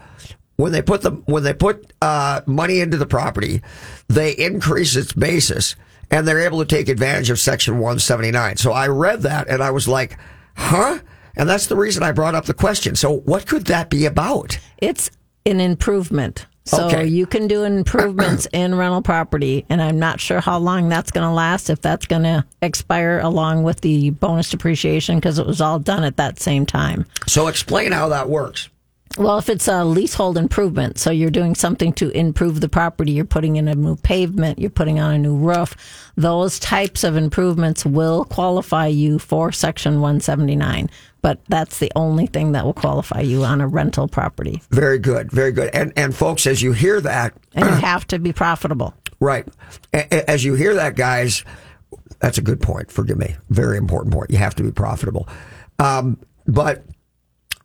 [0.56, 3.62] when they put the when they put uh, money into the property,
[4.08, 5.76] they increase its basis,
[6.10, 8.58] and they're able to take advantage of Section 179.
[8.58, 10.18] So I read that, and I was like,
[10.56, 11.00] huh.
[11.36, 12.96] And that's the reason I brought up the question.
[12.96, 14.60] So, what could that be about?
[14.80, 15.10] It's
[15.46, 16.46] an improvement.
[16.66, 17.06] So Okay.
[17.08, 21.28] you can do improvements in rental property, and I'm not sure how long that's going
[21.28, 21.70] to last.
[21.72, 26.04] If that's going to expire along with the bonus depreciation, because it was all done
[26.04, 27.08] at that same time.
[27.28, 28.70] So, explain how that works.
[29.18, 33.26] Well, if it's a leasehold improvement, so you're doing something to improve the property, you're
[33.26, 35.76] putting in a new pavement, you're putting on a new roof,
[36.16, 40.90] those types of improvements will qualify you for Section 179.
[41.22, 44.62] But that's the only thing that will qualify you on a rental property.
[44.72, 45.70] Very good, very good.
[45.74, 48.94] And and folks, as you hear that, And you have to be profitable.
[49.20, 49.48] right,
[49.94, 51.44] as you hear that, guys,
[52.20, 52.92] that's a good point.
[52.92, 54.32] Forgive me, very important point.
[54.32, 55.28] You have to be profitable,
[55.80, 56.84] um, but.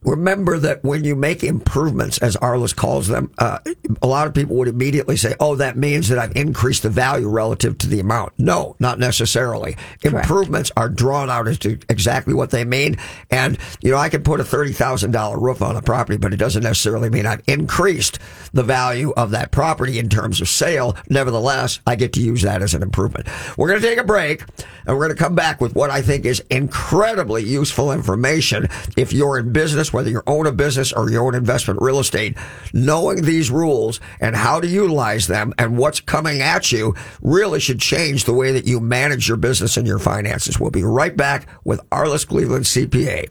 [0.07, 3.59] Remember that when you make improvements, as Arlyce calls them, uh,
[4.01, 7.29] a lot of people would immediately say, "Oh, that means that I've increased the value
[7.29, 9.77] relative to the amount." No, not necessarily.
[10.05, 12.99] Improvements are drawn out as to exactly what they mean,
[13.31, 16.33] and you know, I can put a thirty thousand dollar roof on a property, but
[16.33, 18.21] it doesn't necessarily mean I've increased
[18.53, 20.97] the value of that property in terms of sale.
[21.11, 23.27] Nevertheless, I get to use that as an improvement.
[23.57, 24.43] We're going to take a break,
[24.87, 29.13] and we're going to come back with what I think is incredibly useful information if
[29.13, 32.37] you're in business, whether you own a business or you own investment real estate.
[32.75, 37.81] Knowing these rules and how to utilize them and what's coming at you really should
[37.81, 40.61] change the way that you manage your business and your finances.
[40.61, 43.31] We'll be right back with Arlyce Cleveland CPA.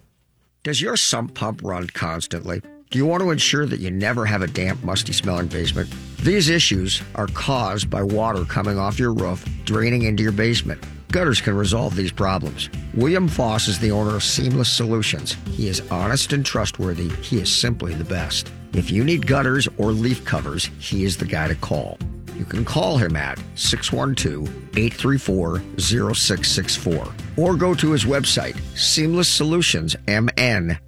[0.63, 2.62] Does your sump pump run constantly?
[2.89, 5.93] Do you want to ensure that you never have a damp, musty smelling basement?
[6.23, 10.84] These issues are caused by water coming off your roof, draining into your basement.
[11.15, 12.69] Gutters can resolve these problems.
[12.93, 15.38] William Foss is the owner of Seamless Solutions.
[15.51, 17.08] He is honest and trustworthy.
[17.08, 18.51] He is simply the best.
[18.73, 21.97] If you need gutters or leaf covers, he is the guy to call.
[22.38, 30.85] You can call him at 612 834 0664 or go to his website, seamlesssolutions.mn.com.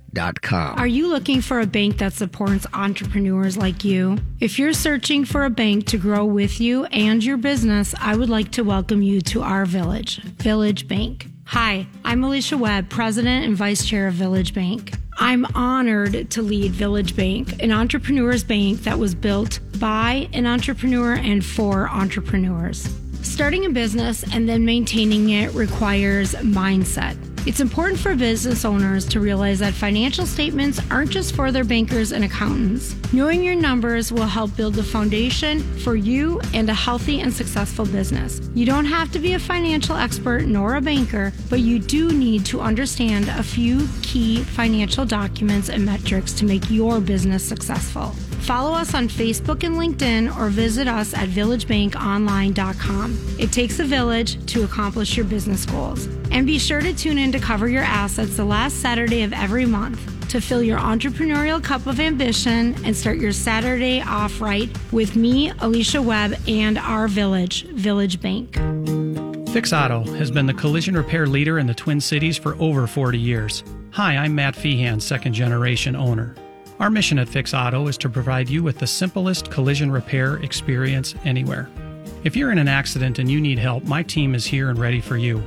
[0.77, 4.17] Are you looking for a bank that supports entrepreneurs like you?
[4.39, 8.29] If you're searching for a bank to grow with you and your business, I would
[8.29, 11.27] like to welcome you to our village, Village Bank.
[11.45, 14.93] Hi, I'm Alicia Webb, President and Vice Chair of Village Bank.
[15.19, 21.13] I'm honored to lead Village Bank, an entrepreneur's bank that was built by an entrepreneur
[21.13, 22.89] and for entrepreneurs.
[23.21, 27.17] Starting a business and then maintaining it requires mindset.
[27.47, 32.11] It's important for business owners to realize that financial statements aren't just for their bankers
[32.11, 32.93] and accountants.
[33.13, 37.85] Knowing your numbers will help build the foundation for you and a healthy and successful
[37.85, 38.41] business.
[38.53, 42.45] You don't have to be a financial expert nor a banker, but you do need
[42.47, 48.13] to understand a few key financial documents and metrics to make your business successful.
[48.47, 53.35] Follow us on Facebook and LinkedIn or visit us at villagebankonline.com.
[53.37, 56.05] It takes a village to accomplish your business goals.
[56.31, 59.65] And be sure to tune in to cover your assets the last Saturday of every
[59.65, 65.17] month to fill your entrepreneurial cup of ambition and start your Saturday off right with
[65.17, 68.53] me, Alicia Webb, and our village, Village Bank.
[69.49, 73.19] Fix Auto has been the collision repair leader in the Twin Cities for over 40
[73.19, 73.65] years.
[73.91, 76.33] Hi, I'm Matt Feehan, second generation owner.
[76.79, 81.15] Our mission at Fix Auto is to provide you with the simplest collision repair experience
[81.25, 81.67] anywhere.
[82.23, 85.01] If you're in an accident and you need help, my team is here and ready
[85.01, 85.41] for you.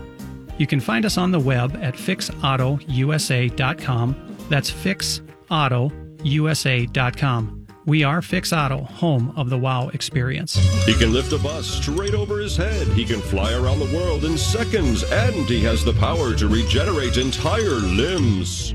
[0.59, 4.37] You can find us on the web at fixautousa.com.
[4.49, 7.67] That's fixautousa.com.
[7.87, 10.57] We are Fix Auto, home of the WOW experience.
[10.85, 12.89] He can lift a bus straight over his head.
[12.89, 15.05] He can fly around the world in seconds.
[15.05, 18.75] And he has the power to regenerate entire limbs.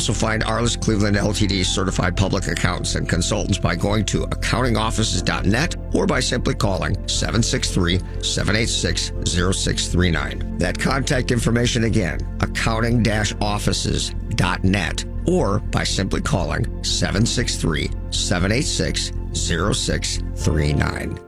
[0.07, 6.19] find Arlyce Cleveland LTD certified public accountants and consultants by going to accountingoffices.net or by
[6.19, 10.57] simply calling 763 786 0639.
[10.57, 13.05] That contact information again, accounting
[13.41, 21.19] offices.net or by simply calling 763 786 0639.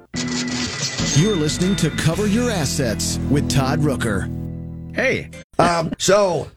[1.15, 4.29] You're listening to Cover Your Assets with Todd Rooker.
[4.95, 6.49] Hey, um, so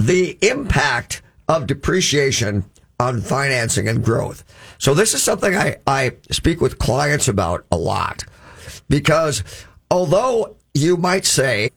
[0.00, 2.64] the impact of depreciation
[3.00, 4.44] on financing and growth.
[4.78, 8.24] So this is something I, I speak with clients about a lot
[8.88, 9.42] because
[9.90, 11.70] although you might say,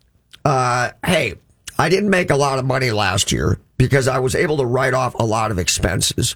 [0.46, 1.36] uh, hey,
[1.78, 4.94] I didn't make a lot of money last year because I was able to write
[4.94, 6.36] off a lot of expenses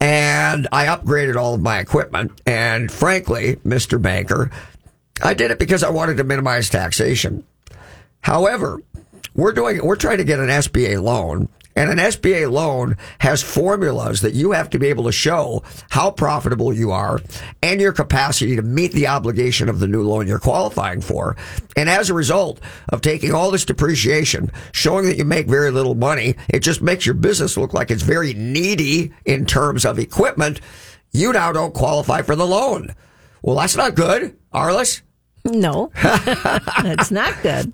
[0.00, 2.40] and I upgraded all of my equipment.
[2.46, 4.00] And frankly, Mr.
[4.00, 4.50] Banker,
[5.22, 7.44] I did it because I wanted to minimize taxation.
[8.22, 8.82] However,
[9.34, 14.20] we're doing, we're trying to get an SBA loan and an SBA loan has formulas
[14.22, 17.20] that you have to be able to show how profitable you are
[17.62, 21.36] and your capacity to meet the obligation of the new loan you're qualifying for.
[21.76, 25.94] And as a result of taking all this depreciation, showing that you make very little
[25.94, 30.60] money, it just makes your business look like it's very needy in terms of equipment.
[31.12, 32.94] You now don't qualify for the loan.
[33.42, 35.02] Well, that's not good, Arlyce.
[35.44, 37.72] No, it's not good.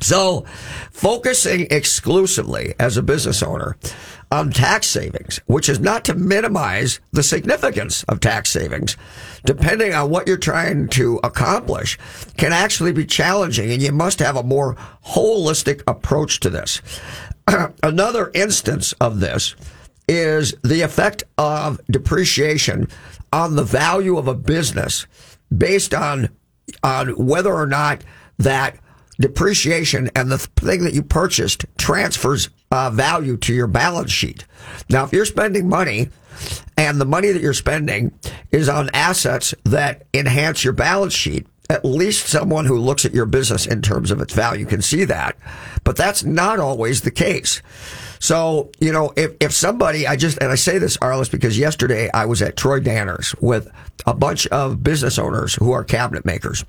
[0.00, 0.44] So,
[0.90, 3.76] focusing exclusively as a business owner
[4.30, 8.96] on tax savings, which is not to minimize the significance of tax savings,
[9.44, 11.98] depending on what you're trying to accomplish,
[12.36, 14.74] can actually be challenging, and you must have a more
[15.06, 16.82] holistic approach to this.
[17.82, 19.54] Another instance of this
[20.08, 22.88] is the effect of depreciation
[23.32, 25.06] on the value of a business
[25.56, 26.30] based on
[26.82, 28.02] on whether or not
[28.38, 28.78] that
[29.20, 34.44] depreciation and the thing that you purchased transfers uh, value to your balance sheet.
[34.88, 36.10] Now, if you're spending money
[36.76, 38.12] and the money that you're spending
[38.52, 43.26] is on assets that enhance your balance sheet, at least someone who looks at your
[43.26, 45.36] business in terms of its value can see that.
[45.84, 47.60] But that's not always the case.
[48.20, 52.10] So, you know, if, if somebody, I just, and I say this, Arlyce, because yesterday
[52.12, 53.70] I was at Troy Danner's with
[54.06, 56.64] a bunch of business owners who are cabinet makers.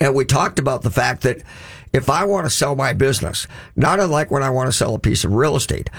[0.00, 1.42] And we talked about the fact that
[1.92, 4.98] if I want to sell my business, not unlike when I want to sell a
[4.98, 5.90] piece of real estate,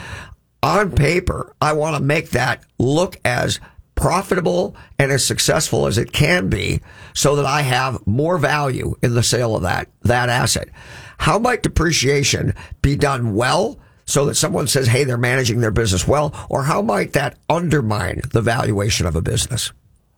[0.61, 3.59] on paper, I want to make that look as
[3.95, 6.81] profitable and as successful as it can be
[7.13, 10.69] so that I have more value in the sale of that, that asset.
[11.17, 16.07] How might depreciation be done well so that someone says, hey, they're managing their business
[16.07, 16.35] well?
[16.49, 19.71] Or how might that undermine the valuation of a business?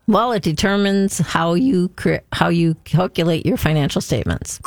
[0.07, 1.91] Well, it determines how you
[2.31, 4.61] how you calculate your financial statements.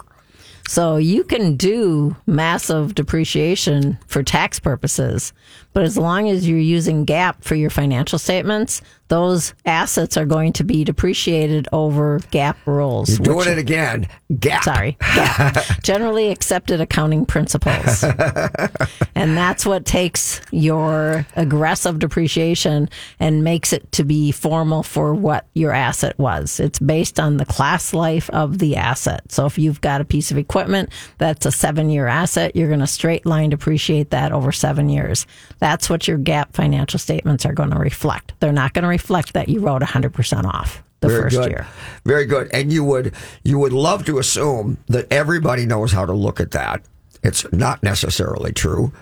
[0.68, 5.32] So you can do massive depreciation for tax purposes,
[5.72, 10.52] but as long as you're using GAAP for your financial statements, those assets are going
[10.54, 13.18] to be depreciated over GAAP rules.
[13.18, 14.06] You're doing it again.
[14.32, 14.62] GAAP.
[14.62, 14.96] Sorry.
[15.00, 15.82] GAAP.
[15.82, 18.04] Generally accepted accounting principles.
[19.14, 25.46] and that's what takes your aggressive depreciation and makes it to be formal for what
[25.54, 26.60] your asset was.
[26.60, 29.30] It's based on the class life of the asset.
[29.32, 32.80] So if you've got a piece of equipment that's a seven year asset, you're going
[32.80, 35.26] to straight line depreciate that over seven years.
[35.60, 38.32] That's what your GAAP financial statements are going to reflect.
[38.40, 41.50] They're not going to reflect that you wrote 100% off the Very first good.
[41.50, 41.66] year.
[42.04, 42.48] Very good.
[42.52, 46.50] And you would you would love to assume that everybody knows how to look at
[46.52, 46.82] that.
[47.22, 48.92] It's not necessarily true,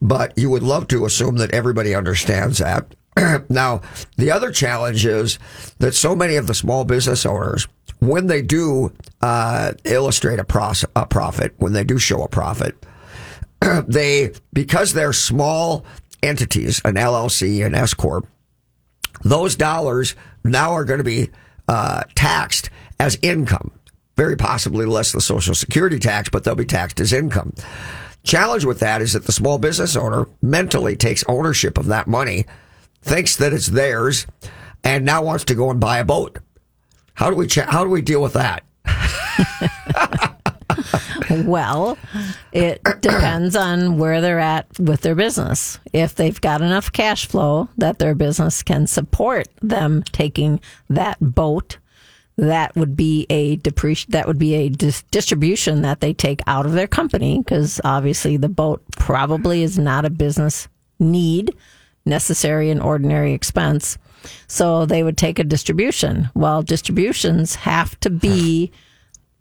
[0.00, 2.86] but you would love to assume that everybody understands that.
[3.48, 3.80] now,
[4.16, 5.38] the other challenge is
[5.78, 7.66] that so many of the small business owners,
[8.00, 12.74] when they do uh, illustrate a, pros- a profit, when they do show a profit,
[13.86, 15.84] they because they're small
[16.24, 18.26] entities, an LLC, an S corp,
[19.22, 21.30] those dollars now are going to be
[21.68, 23.70] uh, taxed as income.
[24.16, 27.52] Very possibly less the Social Security tax, but they'll be taxed as income.
[28.22, 32.46] Challenge with that is that the small business owner mentally takes ownership of that money,
[33.02, 34.26] thinks that it's theirs,
[34.82, 36.38] and now wants to go and buy a boat.
[37.14, 38.64] How do we cha- how do we deal with that?
[41.42, 41.98] Well,
[42.52, 45.78] it depends on where they're at with their business.
[45.92, 51.78] If they've got enough cash flow that their business can support them taking that boat,
[52.36, 56.66] that would be a depreci- that would be a dis- distribution that they take out
[56.66, 60.68] of their company because obviously the boat probably is not a business
[60.98, 61.54] need,
[62.04, 63.98] necessary and ordinary expense.
[64.46, 66.30] So they would take a distribution.
[66.34, 68.72] Well, distributions have to be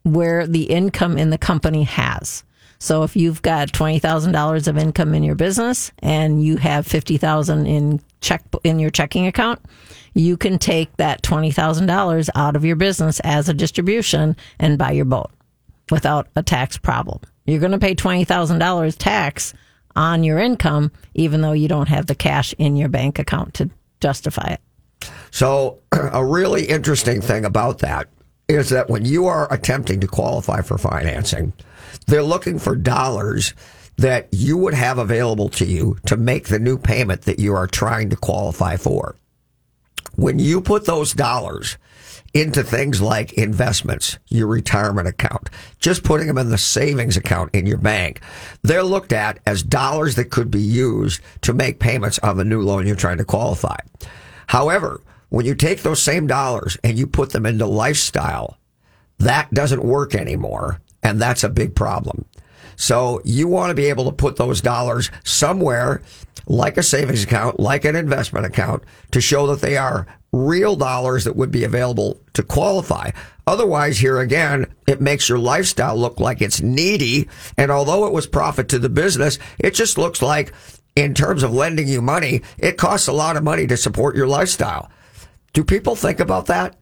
[0.04, 2.44] where the income in the company has.
[2.80, 6.86] So if you've got twenty thousand dollars of income in your business and you have
[6.86, 9.62] fifty thousand in check in your checking account,
[10.14, 14.78] you can take that twenty thousand dollars out of your business as a distribution and
[14.78, 15.32] buy your boat
[15.92, 17.22] without a tax problem.
[17.46, 19.54] You're going to pay twenty thousand dollars tax
[19.96, 23.70] on your income, even though you don't have the cash in your bank account to
[24.02, 25.10] justify it.
[25.32, 28.10] So, a really interesting thing about that
[28.48, 31.54] is that when you are attempting to qualify for financing,
[32.08, 33.54] they're looking for dollars
[33.98, 37.68] that you would have available to you to make the new payment that you are
[37.68, 39.16] trying to qualify for.
[40.16, 41.78] When you put those dollars
[42.34, 47.68] into things like investments, your retirement account, just putting them in the savings account in
[47.68, 48.22] your bank,
[48.64, 52.62] they're looked at as dollars that could be used to make payments on the new
[52.62, 53.78] loan you're trying to qualify.
[54.48, 55.02] However,
[55.34, 58.60] when you take those same dollars and you put them into lifestyle,
[59.18, 60.80] that doesn't work anymore.
[61.02, 62.26] And that's a big problem.
[62.76, 66.04] So you want to be able to put those dollars somewhere
[66.46, 71.24] like a savings account, like an investment account to show that they are real dollars
[71.24, 73.10] that would be available to qualify.
[73.48, 77.28] Otherwise, here again, it makes your lifestyle look like it's needy.
[77.58, 80.54] And although it was profit to the business, it just looks like
[80.96, 84.28] in terms of lending you money, it costs a lot of money to support your
[84.28, 84.92] lifestyle.
[85.54, 86.76] Do people think about that?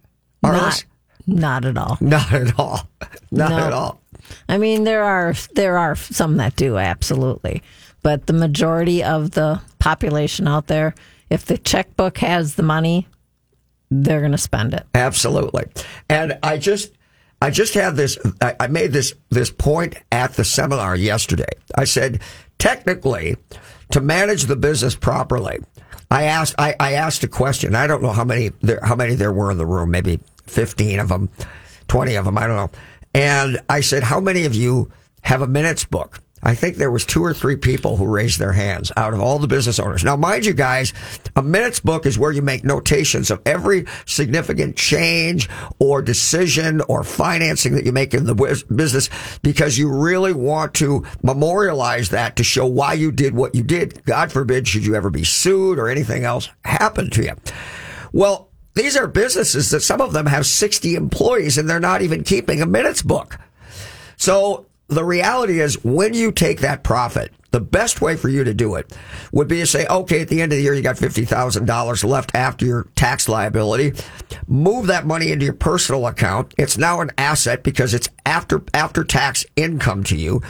[0.44, 0.84] Not,
[1.28, 1.98] not at all.
[2.02, 2.90] Not at all.
[3.32, 3.58] Not No.
[3.60, 4.02] at all.
[4.50, 7.62] I mean, there are there are some that do absolutely,
[8.04, 10.94] but the majority of the population out there,
[11.30, 13.08] if the checkbook has the money,
[13.90, 14.86] they're going to spend it.
[14.96, 15.66] Absolutely.
[16.10, 16.92] And I just,
[17.42, 21.50] I just had this, I, I made this, this point at the seminar yesterday.
[21.78, 22.22] I said,
[22.60, 23.36] technically,
[23.92, 25.60] to manage the business properly,
[26.12, 27.74] I asked, I, I asked a question.
[27.74, 31.00] I don't know how many there, how many there were in the room, maybe 15
[31.00, 31.30] of them,
[31.88, 32.38] 20 of them.
[32.38, 32.72] I don't know.
[33.14, 34.92] And I said, how many of you
[35.22, 36.20] have a minutes book?
[36.44, 39.40] I think there was two or three people who raised their hands out of all
[39.40, 40.04] the business owners.
[40.04, 40.94] Now, mind you guys,
[41.36, 47.04] a minutes book is where you make notations of every significant change or decision or
[47.04, 49.10] financing that you make in the business
[49.44, 54.04] because you really want to memorialize that to show why you did what you did.
[54.06, 57.34] God forbid should you ever be sued or anything else happen to you.
[58.14, 62.24] Well, these are businesses that some of them have 60 employees and they're not even
[62.24, 63.38] keeping a minutes book.
[64.18, 68.54] So the reality is when you take that profit, the best way for you to
[68.54, 68.98] do it
[69.32, 72.34] would be to say, okay, at the end of the year, you got $50,000 left
[72.34, 73.94] after your tax liability.
[74.48, 76.54] Move that money into your personal account.
[76.58, 80.42] It's now an asset because it's after, after tax income to you.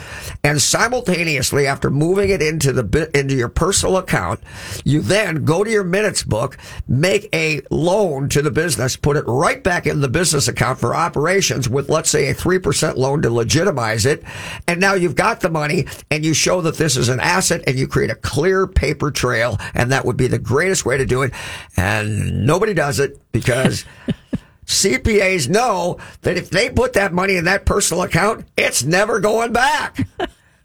[0.44, 4.40] And simultaneously, after moving it into the, into your personal account,
[4.84, 9.24] you then go to your minutes book, make a loan to the business, put it
[9.26, 13.30] right back in the business account for operations with, let's say, a 3% loan to
[13.30, 14.22] legitimize it.
[14.68, 17.78] And now you've got the money and you show that this is an asset and
[17.78, 19.58] you create a clear paper trail.
[19.74, 21.32] And that would be the greatest way to do it.
[21.76, 23.84] And nobody does it because
[24.66, 29.52] CPAs know that if they put that money in that personal account, it's never going
[29.52, 30.08] back.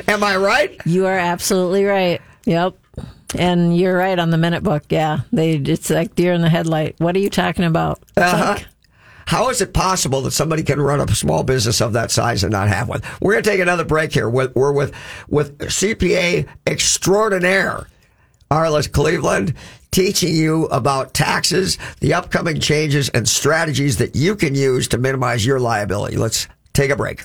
[0.08, 0.80] Am I right?
[0.86, 2.22] You are absolutely right.
[2.46, 2.76] Yep.
[3.38, 4.84] And you're right on the minute book.
[4.90, 5.22] Yeah.
[5.32, 6.96] They it's like deer in the headlight.
[7.00, 8.00] What are you talking about?
[8.16, 8.56] Uh-huh.
[8.58, 8.66] like,
[9.28, 12.52] How is it possible that somebody can run a small business of that size and
[12.52, 13.02] not have one?
[13.22, 14.30] We're going to take another break here.
[14.30, 14.94] We're with
[15.28, 17.88] with CPA extraordinaire
[18.52, 19.56] Arlyce Cleveland
[19.92, 25.46] teaching you about taxes, the upcoming changes and strategies that you can use to minimize
[25.46, 26.18] your liability.
[26.18, 27.24] Let's take a break.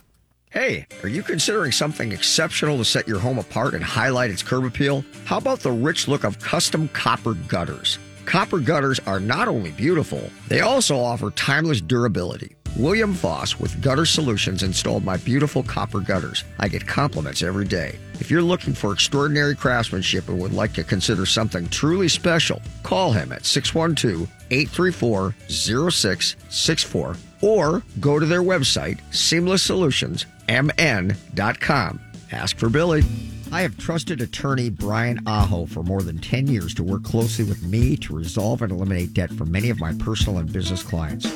[0.50, 4.64] Hey, are you considering something exceptional to set your home apart and highlight its curb
[4.64, 5.04] appeal?
[5.24, 7.98] How about the rich look of custom copper gutters?
[8.30, 12.54] Copper gutters are not only beautiful, they also offer timeless durability.
[12.76, 16.44] William Foss with Gutter Solutions installed my beautiful copper gutters.
[16.60, 17.98] I get compliments every day.
[18.20, 23.10] If you're looking for extraordinary craftsmanship and would like to consider something truly special, call
[23.10, 32.00] him at 612 834 0664 or go to their website, seamlesssolutions.mn.com.
[32.30, 33.02] Ask for Billy.
[33.52, 37.64] I have trusted attorney Brian Aho for more than 10 years to work closely with
[37.64, 41.26] me to resolve and eliminate debt for many of my personal and business clients.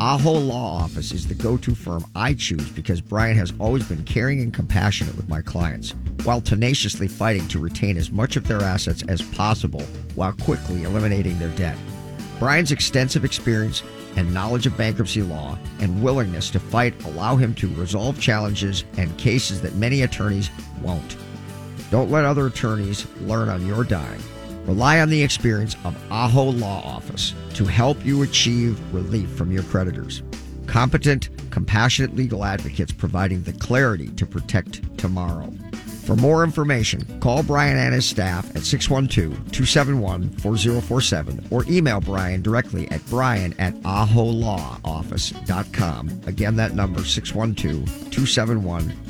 [0.00, 4.02] Aho Law Office is the go to firm I choose because Brian has always been
[4.02, 5.94] caring and compassionate with my clients,
[6.24, 9.82] while tenaciously fighting to retain as much of their assets as possible
[10.16, 11.78] while quickly eliminating their debt.
[12.40, 13.84] Brian's extensive experience
[14.16, 19.16] and knowledge of bankruptcy law and willingness to fight allow him to resolve challenges and
[19.18, 20.50] cases that many attorneys
[20.82, 21.16] won't.
[21.90, 24.22] Don't let other attorneys learn on your dime.
[24.64, 29.64] Rely on the experience of Aho Law Office to help you achieve relief from your
[29.64, 30.22] creditors.
[30.66, 35.52] Competent, compassionate legal advocates providing the clarity to protect tomorrow.
[36.04, 42.40] For more information, call Brian and his staff at 612 271 4047 or email Brian
[42.42, 46.20] directly at brian at aholawoffice.com.
[46.26, 49.09] Again, that number 612 271 4047.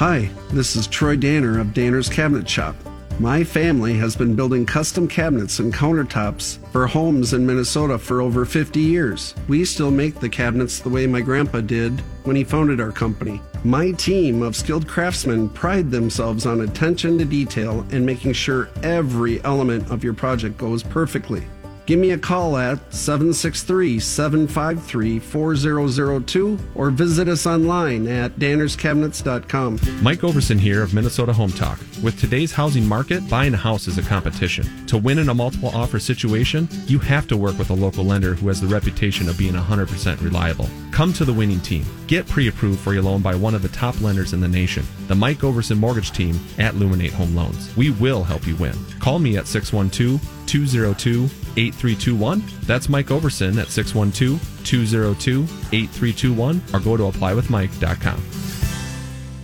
[0.00, 2.74] Hi, this is Troy Danner of Danner's Cabinet Shop.
[3.20, 8.44] My family has been building custom cabinets and countertops for homes in Minnesota for over
[8.44, 9.36] 50 years.
[9.46, 13.40] We still make the cabinets the way my grandpa did when he founded our company.
[13.62, 19.44] My team of skilled craftsmen pride themselves on attention to detail and making sure every
[19.44, 21.46] element of your project goes perfectly.
[21.86, 29.80] Give me a call at 763 753 4002 or visit us online at dannerscabinets.com.
[30.02, 31.78] Mike Overson here of Minnesota Home Talk.
[32.02, 34.86] With today's housing market, buying a house is a competition.
[34.86, 38.34] To win in a multiple offer situation, you have to work with a local lender
[38.34, 40.70] who has the reputation of being 100% reliable.
[40.90, 41.84] Come to the winning team.
[42.06, 44.86] Get pre approved for your loan by one of the top lenders in the nation,
[45.08, 47.76] the Mike Overson Mortgage Team at Luminate Home Loans.
[47.76, 48.74] We will help you win.
[49.00, 51.24] Call me at 612 202
[51.56, 52.42] 8321.
[52.62, 55.42] That's Mike Overson at 612 202
[55.72, 58.43] 8321 or go to applywithmike.com.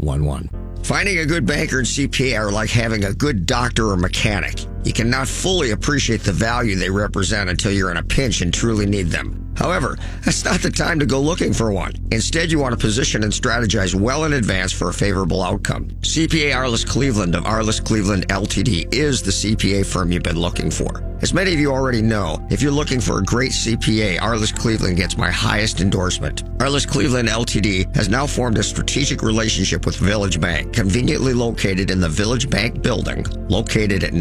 [0.00, 0.86] 651-227-2711.
[0.86, 4.66] Finding a good banker and CPA are like having a good doctor or mechanic.
[4.84, 8.86] You cannot fully appreciate the value they represent until you're in a pinch and truly
[8.86, 9.42] need them.
[9.56, 11.92] However, that's not the time to go looking for one.
[12.10, 15.88] Instead, you want to position and strategize well in advance for a favorable outcome.
[16.00, 21.04] CPA Arlyce Cleveland of Arlyce Cleveland LTD is the CPA firm you've been looking for.
[21.22, 24.96] As many of you already know, if you're looking for a great CPA, Arlyce Cleveland
[24.96, 26.42] gets my highest endorsement.
[26.60, 32.00] Arlyce Cleveland LTD has now formed a strategic relationship with Village Bank, conveniently located in
[32.00, 34.12] the Village Bank building, located at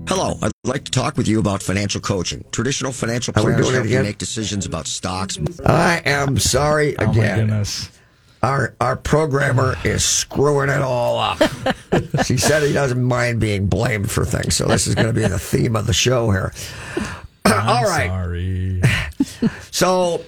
[0.09, 2.43] Hello, I'd like to talk with you about financial coaching.
[2.53, 5.39] Traditional financial Are we planners help you make decisions about stocks.
[5.67, 7.39] I am sorry Oh, my again.
[7.41, 7.91] goodness.
[8.43, 11.39] Our our programmer is screwing it all up.
[12.25, 15.27] she said he doesn't mind being blamed for things, so this is going to be
[15.29, 16.53] the theme of the show here.
[17.45, 18.09] all right.
[18.09, 18.83] Sorry.
[19.73, 20.25] So,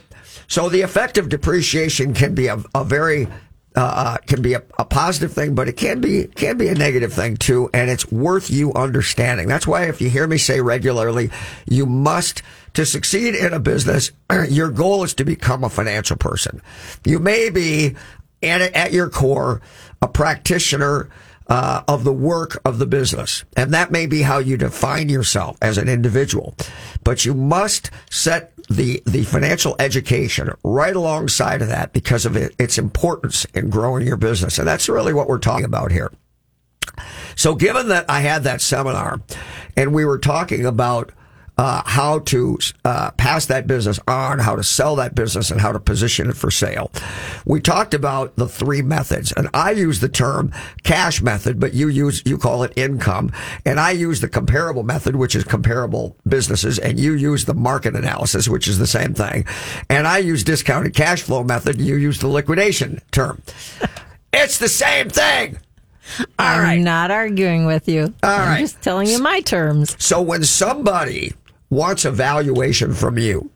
[0.49, 3.29] so the effect of depreciation can be a, a very
[3.77, 7.13] uh, can be a, a positive thing, but it can be can be a negative
[7.13, 9.49] thing too, and it's worth you understanding.
[9.49, 11.31] That's why if you hear me say regularly,
[11.67, 12.43] you must
[12.75, 14.13] to succeed in a business.
[14.49, 16.63] Your goal is to become a financial person.
[17.05, 17.97] You may be
[18.43, 19.61] at at your core
[20.03, 21.09] a practitioner
[21.47, 23.45] uh, of the work of the business.
[23.57, 26.55] And that may be how you define yourself as an individual.
[27.03, 32.55] But you must set the, the financial education right alongside of that because of it,
[32.59, 34.59] its importance in growing your business.
[34.59, 36.13] And that's really what we're talking about here.
[37.37, 39.21] So given that I had that seminar
[39.77, 41.13] and we were talking about
[41.57, 45.73] uh, how to uh, pass that business on, how to sell that business, and how
[45.73, 46.91] to position it for sale.
[47.45, 50.53] We talked about the three methods, and I use the term
[50.83, 53.33] cash method, but you use you call it income,
[53.65, 57.95] and I use the comparable method, which is comparable businesses, and you use the market
[57.95, 59.47] analysis, which is the same thing,
[59.89, 63.43] and I use discounted cash flow method, and you use the liquidation term.
[64.33, 65.59] it's the same thing.
[66.19, 66.81] All I'm right.
[66.81, 68.13] not arguing with you.
[68.23, 68.61] All I'm right.
[68.61, 69.97] just telling you my terms.
[70.03, 71.33] So when somebody
[71.75, 73.51] wants a valuation from you,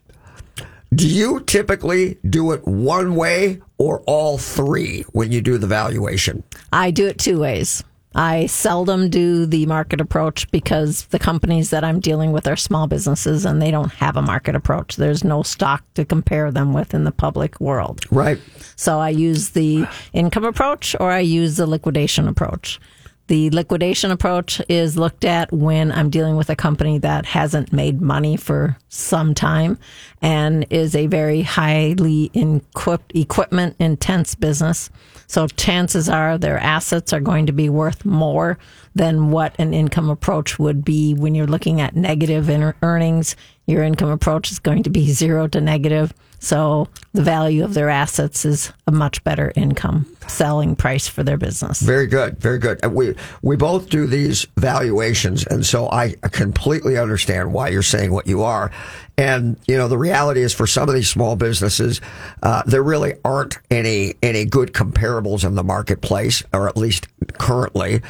[0.95, 6.43] do you typically do it one way or all three when you do the valuation?
[6.73, 7.85] I do it two ways.
[8.14, 12.87] I seldom do the market approach because the companies that I'm dealing with are small
[12.87, 14.97] businesses and they don't have a market approach.
[14.97, 18.01] There's no stock to compare them with in the public world.
[18.11, 18.41] Right.
[18.77, 22.81] So I use the income approach or I use the liquidation approach.
[23.29, 28.01] The liquidation approach is looked at when I'm dealing with a company that hasn't made
[28.01, 29.79] money for some time
[30.22, 34.89] and is a very highly equipment intense business.
[35.26, 38.59] So chances are their assets are going to be worth more
[38.95, 42.49] than what an income approach would be when you're looking at negative
[42.83, 43.37] earnings.
[43.66, 46.14] Your income approach is going to be zero to negative.
[46.39, 51.36] So the value of their assets is a much better income selling price for their
[51.36, 51.80] business.
[51.80, 52.84] Very good, very good.
[52.86, 58.26] We we both do these valuations, and so I completely understand why you're saying what
[58.26, 58.70] you are.
[59.16, 62.01] And you know, the reality is, for some of these small businesses,
[62.43, 67.09] uh, there really aren't any any good comparables in the marketplace, or at least
[67.39, 68.03] currently.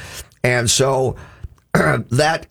[0.44, 1.16] And so
[1.72, 2.46] that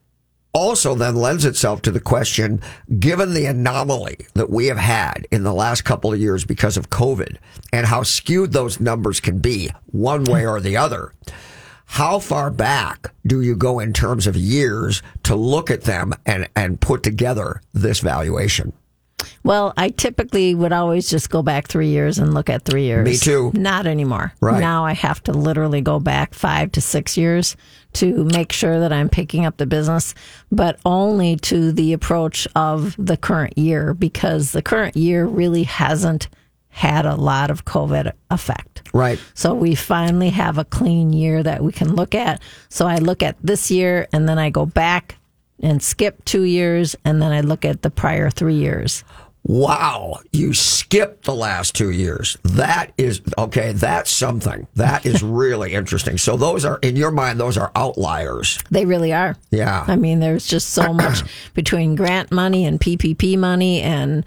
[0.54, 2.62] also then lends itself to the question
[3.00, 6.90] given the anomaly that we have had in the last couple of years because of
[6.90, 7.38] COVID
[7.72, 11.14] and how skewed those numbers can be one way or the other.
[11.86, 16.50] How far back do you go in terms of years to look at them and,
[16.56, 18.74] and put together this valuation?
[19.44, 23.06] Well, I typically would always just go back three years and look at three years.
[23.06, 23.52] Me too.
[23.54, 24.34] Not anymore.
[24.42, 24.60] Right.
[24.60, 27.56] Now I have to literally go back five to six years
[27.94, 30.14] to make sure that I'm picking up the business,
[30.52, 36.28] but only to the approach of the current year because the current year really hasn't
[36.70, 38.84] had a lot of COVID effect.
[38.94, 39.20] Right.
[39.34, 42.42] So we finally have a clean year that we can look at.
[42.70, 45.17] So I look at this year and then I go back
[45.62, 49.04] and skip two years and then I look at the prior three years.
[49.48, 52.38] Wow, you skipped the last two years.
[52.44, 53.72] That is okay.
[53.72, 54.68] That's something.
[54.76, 56.18] That is really interesting.
[56.18, 58.60] So those are, in your mind, those are outliers.
[58.72, 59.38] They really are.
[59.50, 59.86] Yeah.
[59.88, 64.26] I mean, there's just so much between grant money and PPP money and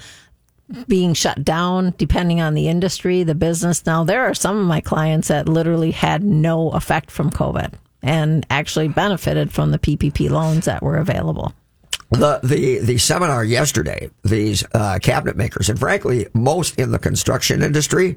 [0.89, 3.85] being shut down depending on the industry, the business.
[3.85, 8.47] Now, there are some of my clients that literally had no effect from COVID and
[8.51, 11.53] actually benefited from the PPP loans that were available.
[12.11, 17.63] The the the seminar yesterday, these uh, cabinet makers, and frankly, most in the construction
[17.63, 18.17] industry,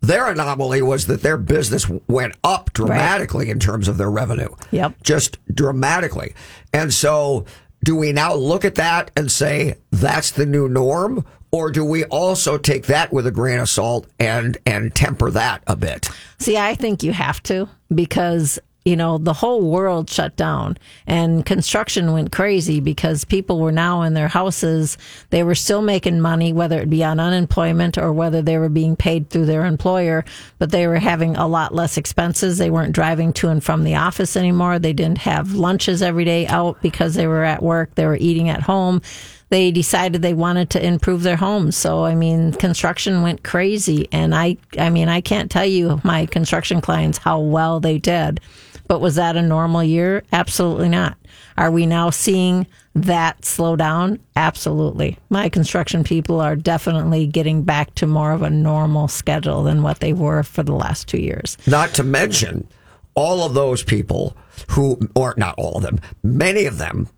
[0.00, 3.52] their anomaly was that their business went up dramatically right.
[3.52, 4.48] in terms of their revenue.
[4.70, 6.34] Yep, just dramatically.
[6.72, 7.44] And so,
[7.84, 12.04] do we now look at that and say that's the new norm, or do we
[12.04, 16.08] also take that with a grain of salt and and temper that a bit?
[16.38, 18.58] See, I think you have to because
[18.88, 24.00] you know, the whole world shut down and construction went crazy because people were now
[24.02, 24.96] in their houses.
[25.28, 28.96] They were still making money, whether it be on unemployment or whether they were being
[28.96, 30.24] paid through their employer,
[30.58, 32.56] but they were having a lot less expenses.
[32.56, 34.78] They weren't driving to and from the office anymore.
[34.78, 37.94] They didn't have lunches every day out because they were at work.
[37.94, 39.02] They were eating at home
[39.50, 41.76] they decided they wanted to improve their homes.
[41.76, 44.08] So, I mean, construction went crazy.
[44.12, 48.40] And I, I mean, I can't tell you my construction clients how well they did.
[48.88, 50.24] But was that a normal year?
[50.32, 51.16] Absolutely not.
[51.56, 54.18] Are we now seeing that slow down?
[54.34, 55.18] Absolutely.
[55.28, 60.00] My construction people are definitely getting back to more of a normal schedule than what
[60.00, 61.58] they were for the last two years.
[61.66, 62.66] Not to mention
[63.14, 64.36] all of those people
[64.70, 67.08] who, or not all of them, many of them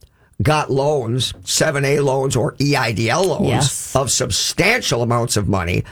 [0.42, 3.94] got loans, 7A loans or EIDL loans yes.
[3.94, 5.84] of substantial amounts of money.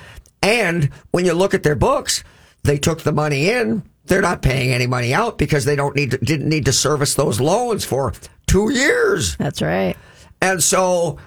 [0.43, 2.25] And when you look at their books,
[2.63, 6.13] they took the money in they're not paying any money out because they don't need
[6.13, 8.13] to, didn't need to service those loans for
[8.47, 9.37] two years.
[9.37, 9.97] That's right.
[10.41, 11.19] And so,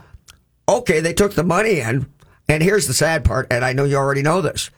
[0.68, 2.08] okay, they took the money in,
[2.48, 4.70] and here's the sad part, and I know you already know this.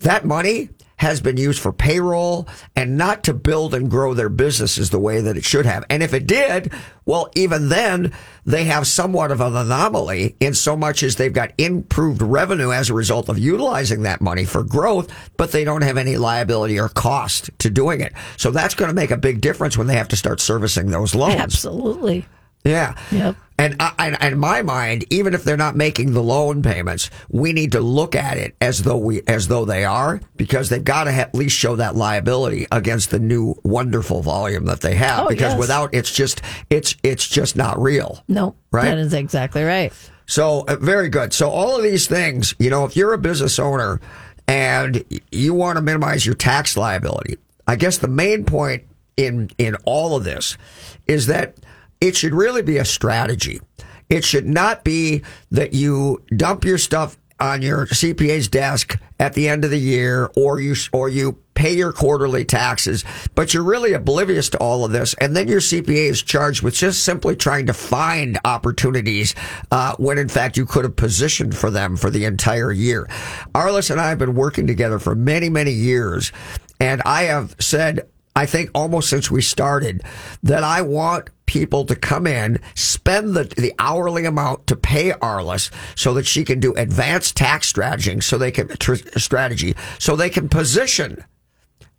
[0.00, 2.46] That money has been used for payroll
[2.76, 5.84] and not to build and grow their businesses the way that it should have.
[5.88, 6.72] And if it did,
[7.04, 8.12] well, even then,
[8.44, 12.90] they have somewhat of an anomaly in so much as they've got improved revenue as
[12.90, 16.88] a result of utilizing that money for growth, but they don't have any liability or
[16.88, 18.12] cost to doing it.
[18.36, 21.14] So that's going to make a big difference when they have to start servicing those
[21.14, 21.36] loans.
[21.36, 22.26] Absolutely.
[22.64, 22.94] Yeah.
[23.12, 23.36] Yep.
[23.58, 27.10] And, I, and and in my mind, even if they're not making the loan payments,
[27.28, 30.84] we need to look at it as though we as though they are because they've
[30.84, 35.26] got to at least show that liability against the new wonderful volume that they have.
[35.26, 35.58] Oh, because yes.
[35.58, 36.40] without it's just
[36.70, 38.22] it's it's just not real.
[38.28, 38.84] No, Right?
[38.84, 39.92] That is exactly right.
[40.26, 41.32] So uh, very good.
[41.32, 44.00] So all of these things, you know, if you're a business owner
[44.46, 48.84] and you want to minimize your tax liability, I guess the main point
[49.16, 50.58] in in all of this
[51.06, 51.56] is that
[52.00, 53.60] it should really be a strategy.
[54.08, 59.48] It should not be that you dump your stuff on your CPA's desk at the
[59.48, 63.92] end of the year or you or you pay your quarterly taxes, but you're really
[63.92, 65.14] oblivious to all of this.
[65.14, 69.34] And then your CPA is charged with just simply trying to find opportunities
[69.70, 73.08] uh, when in fact you could have positioned for them for the entire year.
[73.54, 76.32] Arlyce and I have been working together for many, many years.
[76.80, 78.08] And I have said,
[78.38, 80.04] I think almost since we started,
[80.44, 85.72] that I want people to come in, spend the, the hourly amount to pay Arlyce
[85.96, 90.30] so that she can do advanced tax strategy, so they can tr- strategy, so they
[90.30, 91.24] can position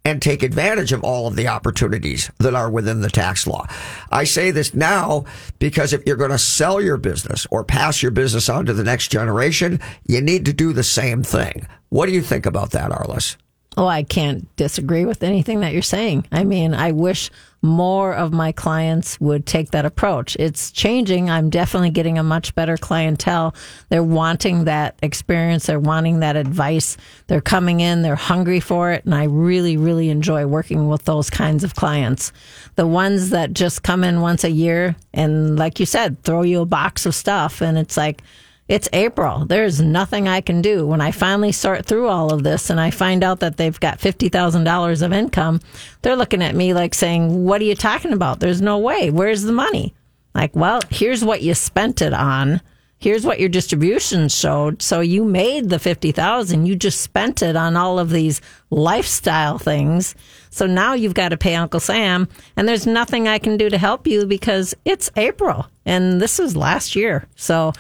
[0.06, 3.68] and take advantage of all of the opportunities that are within the tax law.
[4.10, 5.26] I say this now
[5.60, 8.86] because if you're going to sell your business or pass your business on to the
[8.86, 11.68] next generation, you need to do the same thing.
[11.90, 13.36] What do you think about that, Arlyce?
[13.80, 16.28] Oh, I can't disagree with anything that you're saying.
[16.34, 20.36] I mean, I wish more of my clients would take that approach.
[20.36, 21.30] It's changing.
[21.30, 23.56] I'm definitely getting a much better clientele.
[23.88, 25.66] They're wanting that experience.
[25.66, 26.98] They're wanting that advice.
[27.28, 28.02] They're coming in.
[28.02, 29.06] They're hungry for it.
[29.06, 32.34] And I really, really enjoy working with those kinds of clients.
[32.76, 36.60] The ones that just come in once a year and, like you said, throw you
[36.60, 37.62] a box of stuff.
[37.62, 38.24] And it's like,
[38.70, 39.46] it's April.
[39.46, 40.86] There's nothing I can do.
[40.86, 44.00] When I finally sort through all of this and I find out that they've got
[44.00, 45.60] $50,000 of income,
[46.04, 48.40] they're looking at me like saying, What are you talking about?
[48.40, 49.10] There's no way.
[49.10, 49.96] Where's the money?
[50.36, 52.62] Like, well, here's what you spent it on.
[53.00, 54.84] Here's what your distribution showed.
[54.84, 56.66] So you made the 50,000.
[56.68, 58.40] You just spent it on all of these
[58.70, 60.14] lifestyle things.
[60.52, 63.78] So now you've got to pay Uncle Sam and there's nothing I can do to
[63.78, 67.26] help you because it's April and this is last year.
[67.36, 67.74] So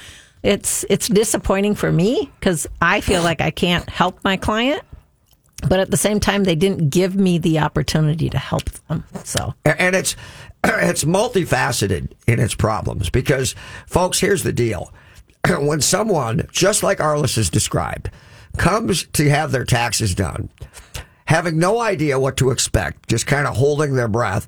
[0.44, 4.84] it's it's disappointing for me because I feel like I can't help my client,
[5.68, 9.04] but at the same time, they didn't give me the opportunity to help them.
[9.26, 10.16] So, and it's
[10.64, 14.94] it's multifaceted in its problems because, folks, here's the deal:
[15.60, 18.10] when someone just like Arlyce has described
[18.58, 20.50] comes to have their taxes done,
[21.26, 24.48] having no idea what to expect, just kind of holding their breath,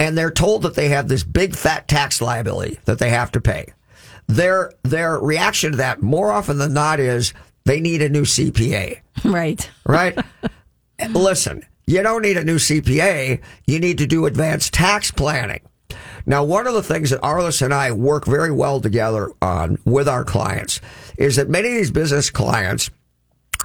[0.00, 3.40] and they're told that they have this big fat tax liability that they have to
[3.40, 3.72] pay
[4.28, 9.00] their their reaction to that more often than not is they need a new CPA.
[9.24, 9.68] Right.
[9.84, 10.16] Right.
[11.10, 13.40] Listen, you don't need a new CPA.
[13.66, 15.60] You need to do advanced tax planning.
[16.26, 20.08] Now, one of the things that Arlyce and I work very well together on with
[20.08, 20.80] our clients
[21.16, 22.90] is that many of these business clients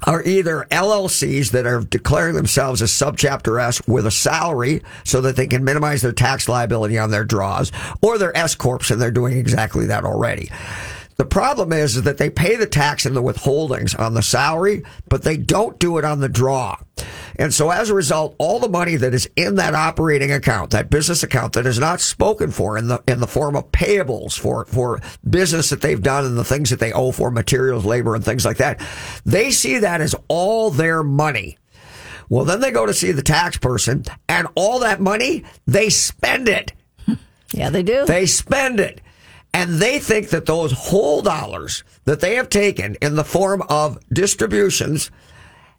[0.05, 5.35] are either LLCs that are declaring themselves as subchapter S with a salary so that
[5.35, 9.11] they can minimize their tax liability on their draws, or they're S corps and they're
[9.11, 10.51] doing exactly that already.
[11.23, 14.83] The problem is, is that they pay the tax and the withholdings on the salary,
[15.07, 16.75] but they don't do it on the draw.
[17.37, 20.89] And so as a result, all the money that is in that operating account, that
[20.89, 24.65] business account that is not spoken for in the, in the form of payables for,
[24.65, 28.25] for business that they've done and the things that they owe for materials, labor and
[28.25, 28.85] things like that,
[29.23, 31.57] they see that as all their money.
[32.27, 36.49] Well, then they go to see the tax person and all that money, they spend
[36.49, 36.73] it.
[37.55, 38.07] Yeah, they do.
[38.07, 38.99] They spend it.
[39.53, 43.99] And they think that those whole dollars that they have taken in the form of
[44.09, 45.11] distributions,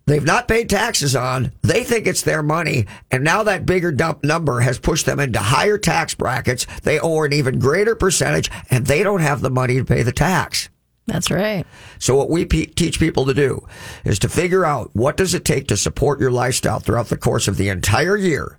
[0.07, 2.87] they've not paid taxes on, they think it's their money.
[3.11, 6.67] And now that bigger dump number has pushed them into higher tax brackets.
[6.83, 10.13] They owe an even greater percentage and they don't have the money to pay the
[10.13, 10.69] tax.
[11.07, 11.67] That's right.
[11.99, 13.67] So what we pe- teach people to do
[14.05, 17.47] is to figure out what does it take to support your lifestyle throughout the course
[17.49, 18.57] of the entire year.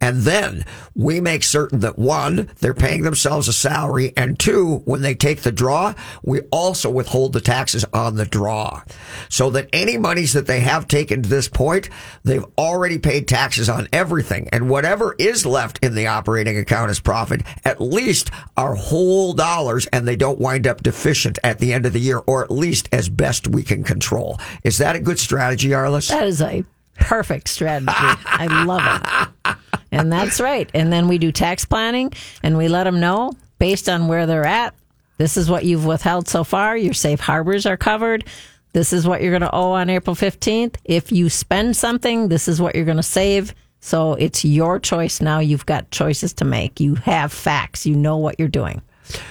[0.00, 4.12] And then we make certain that one, they're paying themselves a salary.
[4.16, 8.82] And two, when they take the draw, we also withhold the taxes on the draw
[9.28, 11.88] so that any monies that they have taken to this point,
[12.24, 14.48] they've already paid taxes on everything.
[14.52, 19.86] And whatever is left in the operating account as profit, at least are whole dollars
[19.86, 22.88] and they don't wind up deficient at the end of the year, or at least
[22.92, 24.38] as best we can control.
[24.62, 26.08] Is that a good strategy, Arlyce?
[26.08, 26.64] That is a
[26.98, 27.92] perfect strategy.
[27.94, 29.56] I love it.
[29.92, 30.70] And that's right.
[30.74, 34.46] And then we do tax planning and we let them know based on where they're
[34.46, 34.74] at.
[35.18, 36.76] This is what you've withheld so far.
[36.76, 38.24] Your safe harbors are covered.
[38.72, 40.76] This is what you're going to owe on April 15th.
[40.84, 43.54] If you spend something, this is what you're going to save.
[43.80, 45.38] So it's your choice now.
[45.38, 46.80] You've got choices to make.
[46.80, 47.86] You have facts.
[47.86, 48.82] You know what you're doing.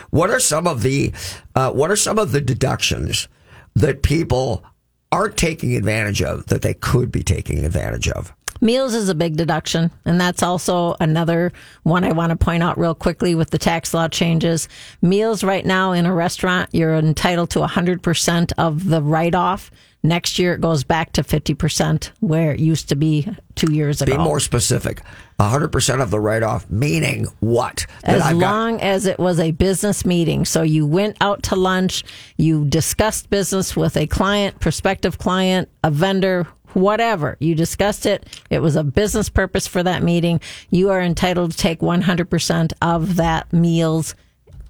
[0.10, 1.12] What are some of the
[1.54, 3.28] uh, what are some of the deductions
[3.76, 4.64] that people
[5.12, 8.34] aren't taking advantage of that they could be taking advantage of?
[8.62, 11.52] Meals is a big deduction, and that's also another
[11.84, 14.70] one I want to point out real quickly with the tax law changes.
[15.02, 19.72] Meals right now in a restaurant, you're entitled to 100% of the write off.
[20.06, 24.16] Next year, it goes back to 50%, where it used to be two years ago.
[24.16, 25.02] Be more specific.
[25.40, 27.88] 100% of the write off, meaning what?
[28.04, 30.46] That as I've long got- as it was a business meeting.
[30.46, 32.04] So you went out to lunch,
[32.38, 37.36] you discussed business with a client, prospective client, a vendor, whatever.
[37.40, 38.28] You discussed it.
[38.52, 40.40] It was a business purpose for that meeting.
[40.70, 44.14] You are entitled to take 100% of that meals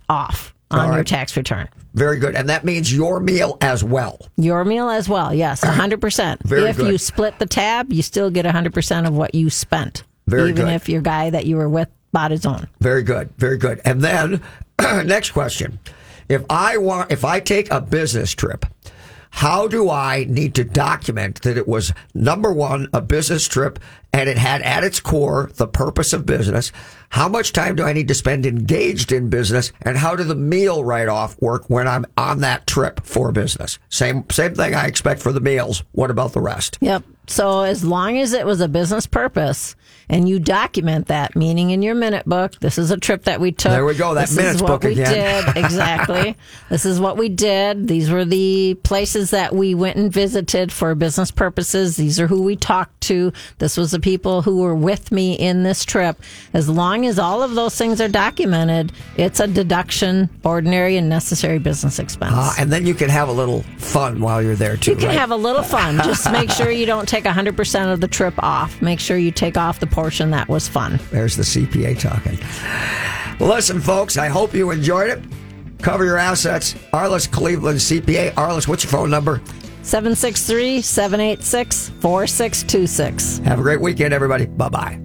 [0.07, 0.95] off on right.
[0.95, 1.67] your tax return.
[1.93, 2.35] Very good.
[2.35, 4.19] And that means your meal as well.
[4.35, 5.33] Your meal as well.
[5.33, 6.43] Yes, 100%.
[6.43, 6.87] Very if good.
[6.87, 10.03] you split the tab, you still get 100% of what you spent.
[10.27, 10.73] Very even good.
[10.73, 12.67] if your guy that you were with bought his own.
[12.79, 13.29] Very good.
[13.37, 13.79] Very good.
[13.85, 14.41] And then
[14.79, 15.79] next question.
[16.27, 18.65] If I want if I take a business trip
[19.35, 23.79] how do I need to document that it was number one, a business trip
[24.13, 26.71] and it had at its core the purpose of business?
[27.09, 29.73] How much time do I need to spend engaged in business?
[29.81, 33.77] And how do the meal write off work when I'm on that trip for business?
[33.89, 35.83] Same, same thing I expect for the meals.
[35.91, 36.77] What about the rest?
[36.79, 37.03] Yep.
[37.27, 39.75] So as long as it was a business purpose
[40.09, 43.51] and you document that, meaning in your minute book, this is a trip that we
[43.51, 43.71] took.
[43.71, 44.13] There we go.
[44.13, 45.43] That this minutes is what book we again.
[45.45, 45.65] did.
[45.65, 46.37] Exactly.
[46.69, 47.87] this is what we did.
[47.87, 51.95] These were the places that we went and visited for business purposes.
[51.95, 53.33] These are who we talked to.
[53.57, 56.21] This was the people who were with me in this trip.
[56.53, 61.59] As long as all of those things are documented, it's a deduction, ordinary and necessary
[61.59, 62.33] business expense.
[62.35, 64.91] Uh, and then you can have a little fun while you're there too.
[64.91, 65.17] You can right?
[65.17, 65.97] have a little fun.
[66.03, 68.81] Just make sure you don't take 100% of the trip off.
[68.81, 70.99] Make sure you take off the portion that was fun.
[71.09, 72.37] There's the CPA talking.
[73.39, 75.23] Listen, folks, I hope you enjoyed it.
[75.81, 76.75] Cover your assets.
[76.91, 78.33] Arlyce Cleveland CPA.
[78.37, 79.41] Arlyce, what's your phone number?
[79.83, 83.37] 763 786 4626.
[83.39, 84.45] Have a great weekend, everybody.
[84.45, 85.04] Bye bye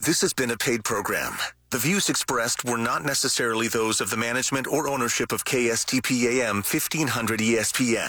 [0.00, 1.36] This has been a paid program.
[1.70, 6.56] The views expressed were not necessarily those of the management or ownership of KSTP AM
[6.56, 8.08] 1500 ESPN.